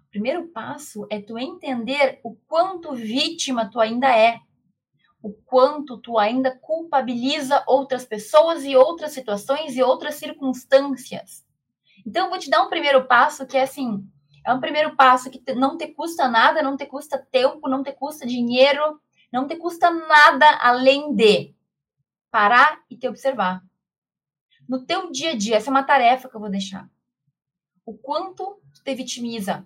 O 0.00 0.10
primeiro 0.10 0.48
passo 0.48 1.06
é 1.10 1.20
tu 1.20 1.38
entender 1.38 2.18
o 2.24 2.34
quanto 2.34 2.94
vítima 2.94 3.70
tu 3.70 3.78
ainda 3.78 4.08
é. 4.16 4.40
O 5.22 5.34
quanto 5.44 5.98
tu 5.98 6.18
ainda 6.18 6.58
culpabiliza 6.58 7.62
outras 7.66 8.06
pessoas 8.06 8.64
e 8.64 8.74
outras 8.74 9.12
situações 9.12 9.76
e 9.76 9.82
outras 9.82 10.14
circunstâncias. 10.14 11.44
Então, 12.06 12.24
eu 12.24 12.30
vou 12.30 12.38
te 12.38 12.48
dar 12.48 12.62
um 12.62 12.70
primeiro 12.70 13.04
passo 13.06 13.46
que 13.46 13.58
é 13.58 13.64
assim: 13.64 14.08
é 14.46 14.54
um 14.54 14.60
primeiro 14.60 14.96
passo 14.96 15.28
que 15.28 15.42
não 15.52 15.76
te 15.76 15.88
custa 15.88 16.26
nada, 16.28 16.62
não 16.62 16.78
te 16.78 16.86
custa 16.86 17.18
tempo, 17.30 17.68
não 17.68 17.82
te 17.82 17.92
custa 17.92 18.26
dinheiro, 18.26 18.98
não 19.30 19.46
te 19.46 19.54
custa 19.56 19.90
nada 19.90 20.48
além 20.62 21.14
de 21.14 21.54
parar 22.30 22.80
e 22.88 22.96
te 22.96 23.06
observar. 23.06 23.62
No 24.66 24.86
teu 24.86 25.12
dia 25.12 25.32
a 25.32 25.36
dia, 25.36 25.56
essa 25.56 25.68
é 25.68 25.72
uma 25.72 25.82
tarefa 25.82 26.26
que 26.26 26.36
eu 26.36 26.40
vou 26.40 26.48
deixar. 26.48 26.88
O 27.86 27.96
quanto 27.96 28.60
te 28.84 28.94
vitimiza? 28.96 29.64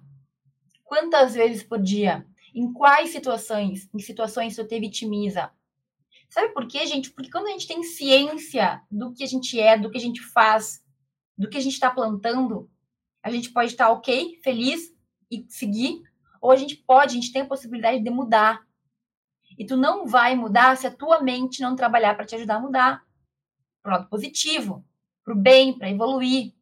Quantas 0.84 1.34
vezes 1.34 1.62
por 1.62 1.80
dia? 1.80 2.26
Em 2.54 2.70
quais 2.70 3.10
situações? 3.10 3.88
Em 3.94 3.98
situações 3.98 4.54
tu 4.54 4.66
te 4.66 4.78
vitimiza? 4.78 5.50
Sabe 6.28 6.52
por 6.52 6.68
quê, 6.68 6.86
gente? 6.86 7.10
Porque 7.10 7.30
quando 7.30 7.46
a 7.46 7.50
gente 7.50 7.66
tem 7.66 7.82
ciência 7.82 8.82
do 8.90 9.14
que 9.14 9.24
a 9.24 9.26
gente 9.26 9.58
é, 9.58 9.78
do 9.78 9.90
que 9.90 9.96
a 9.96 10.00
gente 10.00 10.20
faz, 10.20 10.84
do 11.36 11.48
que 11.48 11.56
a 11.56 11.60
gente 11.60 11.72
está 11.72 11.90
plantando, 11.90 12.70
a 13.22 13.30
gente 13.30 13.50
pode 13.50 13.72
estar 13.72 13.86
tá 13.86 13.90
ok, 13.90 14.38
feliz 14.44 14.94
e 15.30 15.46
seguir, 15.48 16.02
ou 16.42 16.50
a 16.50 16.56
gente 16.56 16.76
pode, 16.76 17.12
a 17.12 17.20
gente 17.20 17.32
tem 17.32 17.42
a 17.42 17.48
possibilidade 17.48 18.02
de 18.02 18.10
mudar. 18.10 18.60
E 19.58 19.64
tu 19.64 19.76
não 19.76 20.06
vai 20.06 20.36
mudar 20.36 20.76
se 20.76 20.86
a 20.86 20.94
tua 20.94 21.22
mente 21.22 21.62
não 21.62 21.74
trabalhar 21.74 22.14
para 22.14 22.26
te 22.26 22.34
ajudar 22.34 22.56
a 22.56 22.60
mudar. 22.60 23.02
Pro 23.82 23.92
lado 23.92 24.08
positivo, 24.08 24.84
pro 25.24 25.34
bem, 25.34 25.76
para 25.76 25.90
evoluir. 25.90 26.52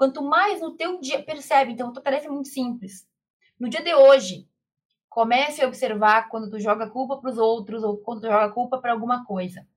Quanto 0.00 0.22
mais 0.22 0.62
no 0.62 0.70
teu 0.70 0.98
dia, 0.98 1.22
percebe, 1.22 1.72
então, 1.72 1.90
a 1.90 1.92
tua 1.92 2.02
tarefa 2.02 2.24
é 2.24 2.30
muito 2.30 2.48
simples. 2.48 3.06
No 3.58 3.68
dia 3.68 3.84
de 3.84 3.94
hoje, 3.94 4.48
comece 5.10 5.62
a 5.62 5.68
observar 5.68 6.30
quando 6.30 6.48
tu 6.48 6.58
joga 6.58 6.88
culpa 6.88 7.18
para 7.18 7.30
os 7.30 7.36
outros 7.36 7.84
ou 7.84 7.98
quando 7.98 8.22
tu 8.22 8.28
joga 8.28 8.50
culpa 8.50 8.78
para 8.78 8.92
alguma 8.92 9.26
coisa. 9.26 9.68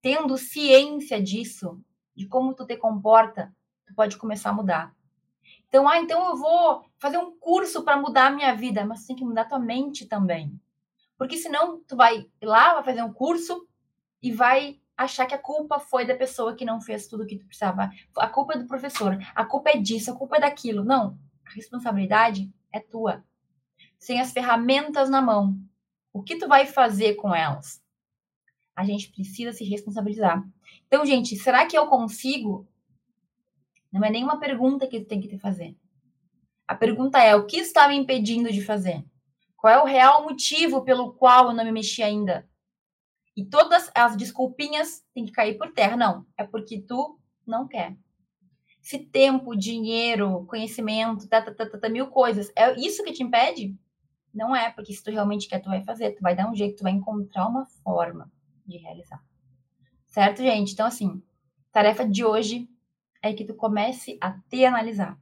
Tendo 0.00 0.38
ciência 0.38 1.20
disso, 1.20 1.82
de 2.14 2.28
como 2.28 2.54
tu 2.54 2.64
te 2.64 2.76
comporta, 2.76 3.52
tu 3.84 3.92
pode 3.96 4.16
começar 4.16 4.50
a 4.50 4.54
mudar. 4.54 4.94
Então, 5.66 5.88
ah, 5.88 5.98
então 5.98 6.30
eu 6.30 6.36
vou 6.36 6.84
fazer 6.96 7.18
um 7.18 7.36
curso 7.36 7.82
para 7.82 8.00
mudar 8.00 8.28
a 8.28 8.30
minha 8.30 8.54
vida, 8.54 8.84
mas 8.84 9.06
tem 9.06 9.16
que 9.16 9.24
mudar 9.24 9.46
tua 9.46 9.58
mente 9.58 10.06
também. 10.06 10.54
Porque 11.18 11.36
senão 11.36 11.82
tu 11.82 11.96
vai 11.96 12.30
lá, 12.40 12.74
vai 12.74 12.84
fazer 12.84 13.02
um 13.02 13.12
curso 13.12 13.66
e 14.22 14.30
vai 14.30 14.79
achar 15.04 15.26
que 15.26 15.34
a 15.34 15.38
culpa 15.38 15.78
foi 15.78 16.04
da 16.04 16.14
pessoa 16.14 16.54
que 16.54 16.64
não 16.64 16.80
fez 16.80 17.06
tudo 17.06 17.22
o 17.22 17.26
que 17.26 17.38
tu 17.38 17.46
precisava. 17.46 17.90
A 18.16 18.28
culpa 18.28 18.54
é 18.54 18.58
do 18.58 18.66
professor, 18.66 19.16
a 19.34 19.44
culpa 19.44 19.70
é 19.70 19.78
disso, 19.78 20.10
a 20.10 20.16
culpa 20.16 20.36
é 20.36 20.40
daquilo. 20.40 20.84
Não, 20.84 21.18
a 21.46 21.50
responsabilidade 21.52 22.52
é 22.70 22.80
tua. 22.80 23.24
Sem 23.98 24.20
as 24.20 24.32
ferramentas 24.32 25.08
na 25.08 25.22
mão, 25.22 25.58
o 26.12 26.22
que 26.22 26.36
tu 26.36 26.46
vai 26.46 26.66
fazer 26.66 27.14
com 27.14 27.34
elas? 27.34 27.82
A 28.76 28.84
gente 28.84 29.10
precisa 29.10 29.52
se 29.52 29.64
responsabilizar. 29.64 30.44
Então, 30.86 31.04
gente, 31.06 31.34
será 31.36 31.66
que 31.66 31.76
eu 31.76 31.86
consigo? 31.86 32.68
Não 33.90 34.04
é 34.04 34.10
nenhuma 34.10 34.38
pergunta 34.38 34.86
que 34.86 35.00
tu 35.00 35.06
tem 35.06 35.20
que 35.20 35.28
te 35.28 35.38
fazer. 35.38 35.76
A 36.68 36.74
pergunta 36.74 37.18
é: 37.18 37.34
o 37.34 37.46
que 37.46 37.56
está 37.56 37.88
me 37.88 37.96
impedindo 37.96 38.52
de 38.52 38.62
fazer? 38.62 39.04
Qual 39.56 39.72
é 39.72 39.82
o 39.82 39.86
real 39.86 40.24
motivo 40.24 40.82
pelo 40.82 41.12
qual 41.12 41.48
eu 41.48 41.54
não 41.54 41.64
me 41.64 41.72
mexi 41.72 42.02
ainda? 42.02 42.48
E 43.40 43.44
todas 43.46 43.90
as 43.94 44.18
desculpinhas 44.18 45.02
têm 45.14 45.24
que 45.24 45.32
cair 45.32 45.56
por 45.56 45.72
terra. 45.72 45.96
Não, 45.96 46.26
é 46.36 46.44
porque 46.44 46.78
tu 46.78 47.18
não 47.46 47.66
quer. 47.66 47.96
Se 48.82 48.98
tempo, 48.98 49.56
dinheiro, 49.56 50.44
conhecimento, 50.44 51.26
tá, 51.26 51.40
tá, 51.40 51.54
tá, 51.54 51.78
tá, 51.78 51.88
mil 51.88 52.08
coisas, 52.08 52.52
é 52.54 52.78
isso 52.78 53.02
que 53.02 53.14
te 53.14 53.22
impede? 53.22 53.74
Não 54.32 54.54
é, 54.54 54.70
porque 54.70 54.92
se 54.92 55.02
tu 55.02 55.10
realmente 55.10 55.48
quer, 55.48 55.58
tu 55.58 55.70
vai 55.70 55.82
fazer, 55.82 56.10
tu 56.10 56.20
vai 56.20 56.36
dar 56.36 56.50
um 56.50 56.54
jeito, 56.54 56.76
tu 56.76 56.82
vai 56.82 56.92
encontrar 56.92 57.46
uma 57.46 57.64
forma 57.82 58.30
de 58.66 58.76
realizar. 58.76 59.24
Certo, 60.04 60.42
gente? 60.42 60.74
Então, 60.74 60.84
assim, 60.84 61.22
tarefa 61.72 62.06
de 62.06 62.22
hoje 62.22 62.68
é 63.22 63.32
que 63.32 63.46
tu 63.46 63.54
comece 63.54 64.18
a 64.20 64.32
te 64.50 64.66
analisar. 64.66 65.18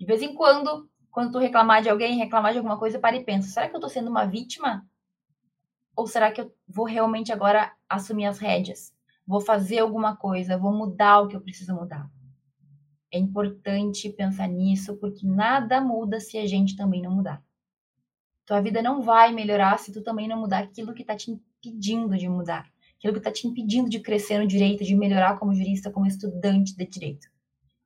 De 0.00 0.04
vez 0.04 0.20
em 0.20 0.34
quando, 0.34 0.90
quando 1.12 1.30
tu 1.30 1.38
reclamar 1.38 1.80
de 1.80 1.88
alguém, 1.88 2.18
reclamar 2.18 2.50
de 2.50 2.58
alguma 2.58 2.76
coisa, 2.76 2.98
para 2.98 3.14
e 3.14 3.22
pensa, 3.24 3.50
será 3.50 3.68
que 3.68 3.76
eu 3.76 3.80
tô 3.80 3.88
sendo 3.88 4.10
uma 4.10 4.24
vítima? 4.24 4.84
Ou 5.96 6.06
será 6.06 6.32
que 6.32 6.40
eu 6.40 6.54
vou 6.66 6.86
realmente 6.86 7.32
agora 7.32 7.72
assumir 7.88 8.26
as 8.26 8.38
rédeas? 8.38 8.92
Vou 9.26 9.40
fazer 9.40 9.78
alguma 9.78 10.16
coisa, 10.16 10.58
vou 10.58 10.72
mudar 10.72 11.20
o 11.20 11.28
que 11.28 11.36
eu 11.36 11.40
preciso 11.40 11.74
mudar. 11.74 12.10
É 13.10 13.18
importante 13.18 14.10
pensar 14.10 14.48
nisso, 14.48 14.96
porque 14.96 15.26
nada 15.26 15.80
muda 15.80 16.18
se 16.18 16.36
a 16.36 16.46
gente 16.46 16.76
também 16.76 17.00
não 17.00 17.12
mudar. 17.12 17.42
Tua 18.44 18.60
vida 18.60 18.82
não 18.82 19.00
vai 19.00 19.32
melhorar 19.32 19.78
se 19.78 19.92
tu 19.92 20.02
também 20.02 20.28
não 20.28 20.38
mudar 20.38 20.64
aquilo 20.64 20.92
que 20.92 21.02
está 21.02 21.16
te 21.16 21.30
impedindo 21.30 22.16
de 22.18 22.28
mudar, 22.28 22.70
aquilo 22.98 23.14
que 23.14 23.20
está 23.20 23.32
te 23.32 23.46
impedindo 23.46 23.88
de 23.88 24.00
crescer 24.00 24.38
no 24.38 24.46
direito, 24.46 24.84
de 24.84 24.94
melhorar 24.94 25.38
como 25.38 25.54
jurista, 25.54 25.90
como 25.90 26.06
estudante 26.06 26.76
de 26.76 26.84
direito. 26.84 27.28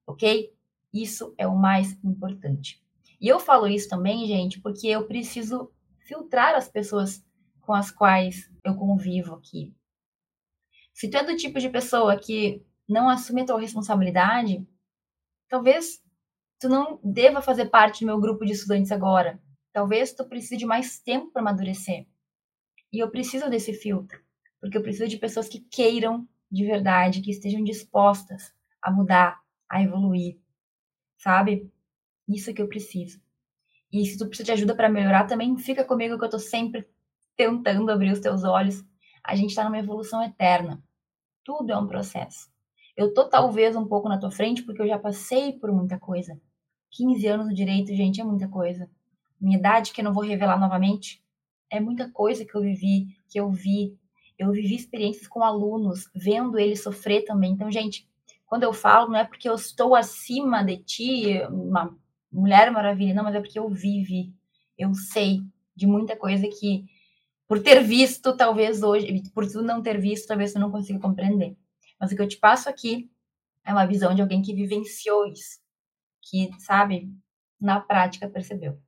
Ok? 0.07 0.53
Isso 0.93 1.35
é 1.37 1.47
o 1.47 1.55
mais 1.55 1.93
importante. 2.03 2.83
E 3.21 3.29
eu 3.29 3.39
falo 3.39 3.69
isso 3.69 3.89
também, 3.89 4.27
gente, 4.27 4.61
porque 4.61 4.87
eu 4.89 5.07
preciso 5.07 5.71
filtrar 5.99 6.55
as 6.55 6.69
pessoas 6.69 7.23
com 7.69 7.75
as 7.75 7.91
quais 7.91 8.51
eu 8.65 8.75
convivo 8.75 9.35
aqui. 9.35 9.75
Se 10.95 11.11
tu 11.11 11.19
é 11.19 11.23
do 11.23 11.37
tipo 11.37 11.61
de 11.61 11.69
pessoa 11.69 12.19
que 12.19 12.65
não 12.89 13.11
assume 13.11 13.43
a 13.43 13.45
tua 13.45 13.61
responsabilidade, 13.61 14.67
talvez 15.51 16.03
tu 16.59 16.67
não 16.67 16.99
deva 17.05 17.43
fazer 17.43 17.67
parte 17.67 18.01
do 18.01 18.07
meu 18.07 18.19
grupo 18.19 18.47
de 18.47 18.53
estudantes 18.53 18.91
agora. 18.91 19.39
Talvez 19.71 20.15
tu 20.15 20.27
precise 20.27 20.57
de 20.57 20.65
mais 20.65 20.99
tempo 20.99 21.31
para 21.31 21.43
amadurecer. 21.43 22.07
E 22.91 23.01
eu 23.01 23.11
preciso 23.11 23.51
desse 23.51 23.75
filtro, 23.75 24.19
porque 24.63 24.79
eu 24.79 24.83
preciso 24.83 25.07
de 25.07 25.19
pessoas 25.19 25.47
que 25.47 25.61
queiram 25.61 26.27
de 26.51 26.65
verdade, 26.65 27.21
que 27.21 27.31
estejam 27.31 27.63
dispostas 27.63 28.51
a 28.81 28.91
mudar, 28.91 29.39
a 29.69 29.83
evoluir, 29.83 30.39
sabe? 31.19 31.71
Isso 32.27 32.55
que 32.55 32.63
eu 32.63 32.69
preciso. 32.69 33.21
E 33.93 34.07
se 34.07 34.17
tu 34.17 34.27
precisa 34.27 34.47
de 34.47 34.53
ajuda 34.53 34.75
para 34.75 34.89
melhorar, 34.89 35.27
também 35.27 35.55
fica 35.59 35.85
comigo 35.85 36.19
que 36.19 36.25
eu 36.25 36.31
tô 36.31 36.39
sempre 36.39 36.89
tentando 37.39 37.91
abrir 37.93 38.11
os 38.11 38.19
teus 38.19 38.43
olhos. 38.43 38.85
A 39.23 39.37
gente 39.37 39.51
está 39.51 39.63
numa 39.63 39.79
evolução 39.79 40.23
eterna. 40.23 40.83
Tudo 41.45 41.73
é 41.73 41.79
um 41.79 41.87
processo. 41.87 42.51
Eu 42.97 43.15
tô 43.15 43.29
talvez 43.29 43.77
um 43.77 43.87
pouco 43.87 44.09
na 44.09 44.19
tua 44.19 44.31
frente 44.31 44.65
porque 44.65 44.83
eu 44.83 44.89
já 44.89 44.99
passei 44.99 45.53
por 45.53 45.73
muita 45.73 45.99
coisa. 46.01 46.39
15 46.91 47.27
anos 47.29 47.47
no 47.47 47.55
direito, 47.55 47.95
gente, 47.95 48.21
é 48.21 48.25
muita 48.25 48.49
coisa. 48.49 48.91
Minha 49.41 49.57
idade, 49.57 49.93
que 49.93 50.01
eu 50.01 50.05
não 50.05 50.13
vou 50.13 50.25
revelar 50.25 50.59
novamente, 50.59 51.23
é 51.71 51.79
muita 51.79 52.11
coisa 52.11 52.45
que 52.45 52.55
eu 52.57 52.61
vivi, 52.61 53.07
que 53.29 53.39
eu 53.39 53.53
vi. 53.53 53.97
Eu 54.37 54.51
vivi 54.51 54.75
experiências 54.75 55.29
com 55.29 55.45
alunos, 55.45 56.11
vendo 56.15 56.59
eles 56.59 56.83
sofrer 56.83 57.25
também. 57.25 57.53
Então, 57.53 57.71
gente, 57.71 58.09
quando 58.47 58.65
eu 58.65 58.73
falo, 58.73 59.11
não 59.11 59.19
é 59.19 59.25
porque 59.25 59.49
eu 59.49 59.55
estou 59.55 59.95
acima 59.95 60.65
de 60.65 60.79
ti, 60.79 61.41
uma 61.51 61.97
mulher 62.33 62.73
maravilha, 62.73 63.15
não, 63.15 63.23
mas 63.23 63.35
é 63.37 63.41
porque 63.41 63.59
eu 63.59 63.69
vivi. 63.69 64.33
Eu 64.77 64.93
sei 64.95 65.41
de 65.77 65.87
muita 65.87 66.17
coisa 66.17 66.49
que 66.49 66.85
por 67.49 67.63
ter 67.63 67.83
visto, 67.83 68.37
talvez 68.37 68.83
hoje, 68.83 69.23
por 69.35 69.51
tu 69.51 69.63
não 69.63 69.83
ter 69.83 69.99
visto, 69.99 70.29
talvez 70.29 70.53
tu 70.53 70.59
não 70.59 70.71
consiga 70.71 71.01
compreender. 71.01 71.57
Mas 71.99 72.13
o 72.13 72.17
que 72.17 72.21
eu 72.21 72.29
te 72.29 72.37
passo 72.37 72.69
aqui 72.69 73.11
é 73.65 73.73
uma 73.73 73.87
visão 73.87 74.15
de 74.15 74.21
alguém 74.21 74.43
que 74.43 74.55
vivenciou 74.55 75.27
isso, 75.27 75.59
que, 76.23 76.51
sabe, 76.61 77.11
na 77.59 77.81
prática 77.81 78.29
percebeu. 78.29 78.79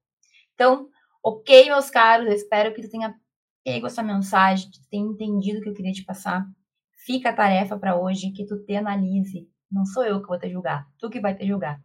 Então, 0.55 0.89
ok, 1.23 1.71
meus 1.71 1.89
caros, 1.89 2.27
eu 2.27 2.35
espero 2.35 2.75
que 2.75 2.83
tu 2.83 2.91
tenha 2.91 3.19
pego 3.65 3.87
essa 3.87 4.03
mensagem, 4.03 4.71
que 4.71 4.81
tu 4.81 4.89
tenha 4.89 5.07
entendido 5.07 5.59
o 5.59 5.63
que 5.63 5.69
eu 5.71 5.75
queria 5.75 5.93
te 5.93 6.05
passar. 6.05 6.47
Fica 6.93 7.31
a 7.31 7.33
tarefa 7.33 7.79
para 7.79 7.99
hoje, 7.99 8.31
que 8.31 8.47
tu 8.47 8.59
te 8.65 8.75
analise. 8.75 9.49
Não 9.71 9.85
sou 9.85 10.05
eu 10.05 10.21
que 10.21 10.29
vou 10.29 10.39
te 10.39 10.51
julgar, 10.51 10.87
tu 10.99 11.09
que 11.09 11.21
vai 11.21 11.35
te 11.35 11.47
julgar. 11.47 11.83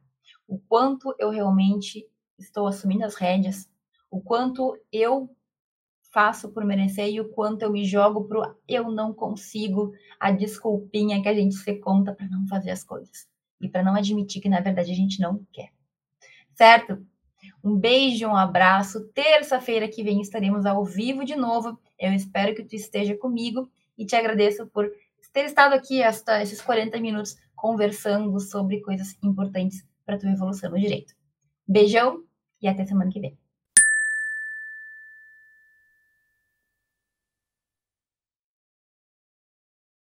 O 0.48 0.60
quanto 0.60 1.16
eu 1.20 1.30
realmente 1.30 2.06
estou 2.38 2.68
assumindo 2.68 3.06
as 3.06 3.16
rédeas, 3.16 3.70
o 4.10 4.22
quanto 4.22 4.78
eu 4.92 5.35
faço 6.16 6.50
por 6.50 6.64
merecer 6.64 7.10
e 7.10 7.20
o 7.20 7.28
quanto 7.28 7.64
eu 7.64 7.70
me 7.70 7.84
jogo 7.84 8.24
pro 8.24 8.56
eu 8.66 8.90
não 8.90 9.14
consigo, 9.14 9.92
a 10.18 10.32
desculpinha 10.32 11.22
que 11.22 11.28
a 11.28 11.34
gente 11.34 11.56
se 11.56 11.76
conta 11.76 12.14
para 12.14 12.26
não 12.30 12.48
fazer 12.48 12.72
as 12.72 12.86
coisas 12.86 13.28
e 13.60 13.68
para 13.68 13.84
não 13.84 13.94
admitir 13.94 14.42
que 14.42 14.48
na 14.48 14.62
verdade 14.62 14.94
a 14.94 14.96
gente 14.96 15.20
não 15.20 15.46
quer. 15.52 15.74
Certo? 16.54 17.06
Um 17.62 17.76
beijo, 17.76 18.28
um 18.28 18.36
abraço. 18.36 19.10
Terça-feira 19.10 19.90
que 19.90 20.04
vem 20.04 20.22
estaremos 20.22 20.66
ao 20.66 20.86
vivo 20.86 21.26
de 21.26 21.36
novo. 21.36 21.78
Eu 22.00 22.14
espero 22.14 22.56
que 22.56 22.64
tu 22.64 22.78
esteja 22.78 23.18
comigo 23.18 23.70
e 23.98 24.06
te 24.06 24.16
agradeço 24.16 24.66
por 24.68 24.90
ter 25.34 25.44
estado 25.44 25.74
aqui 25.74 26.02
esta, 26.02 26.42
esses 26.42 26.62
40 26.62 26.98
minutos 27.02 27.36
conversando 27.54 28.40
sobre 28.40 28.80
coisas 28.80 29.18
importantes 29.22 29.86
para 30.06 30.18
tua 30.18 30.32
evolução 30.32 30.72
no 30.72 30.80
direito. 30.80 31.14
Beijão 31.68 32.24
e 32.62 32.70
até 32.70 32.86
semana 32.86 33.12
que 33.12 33.20
vem. 33.20 33.45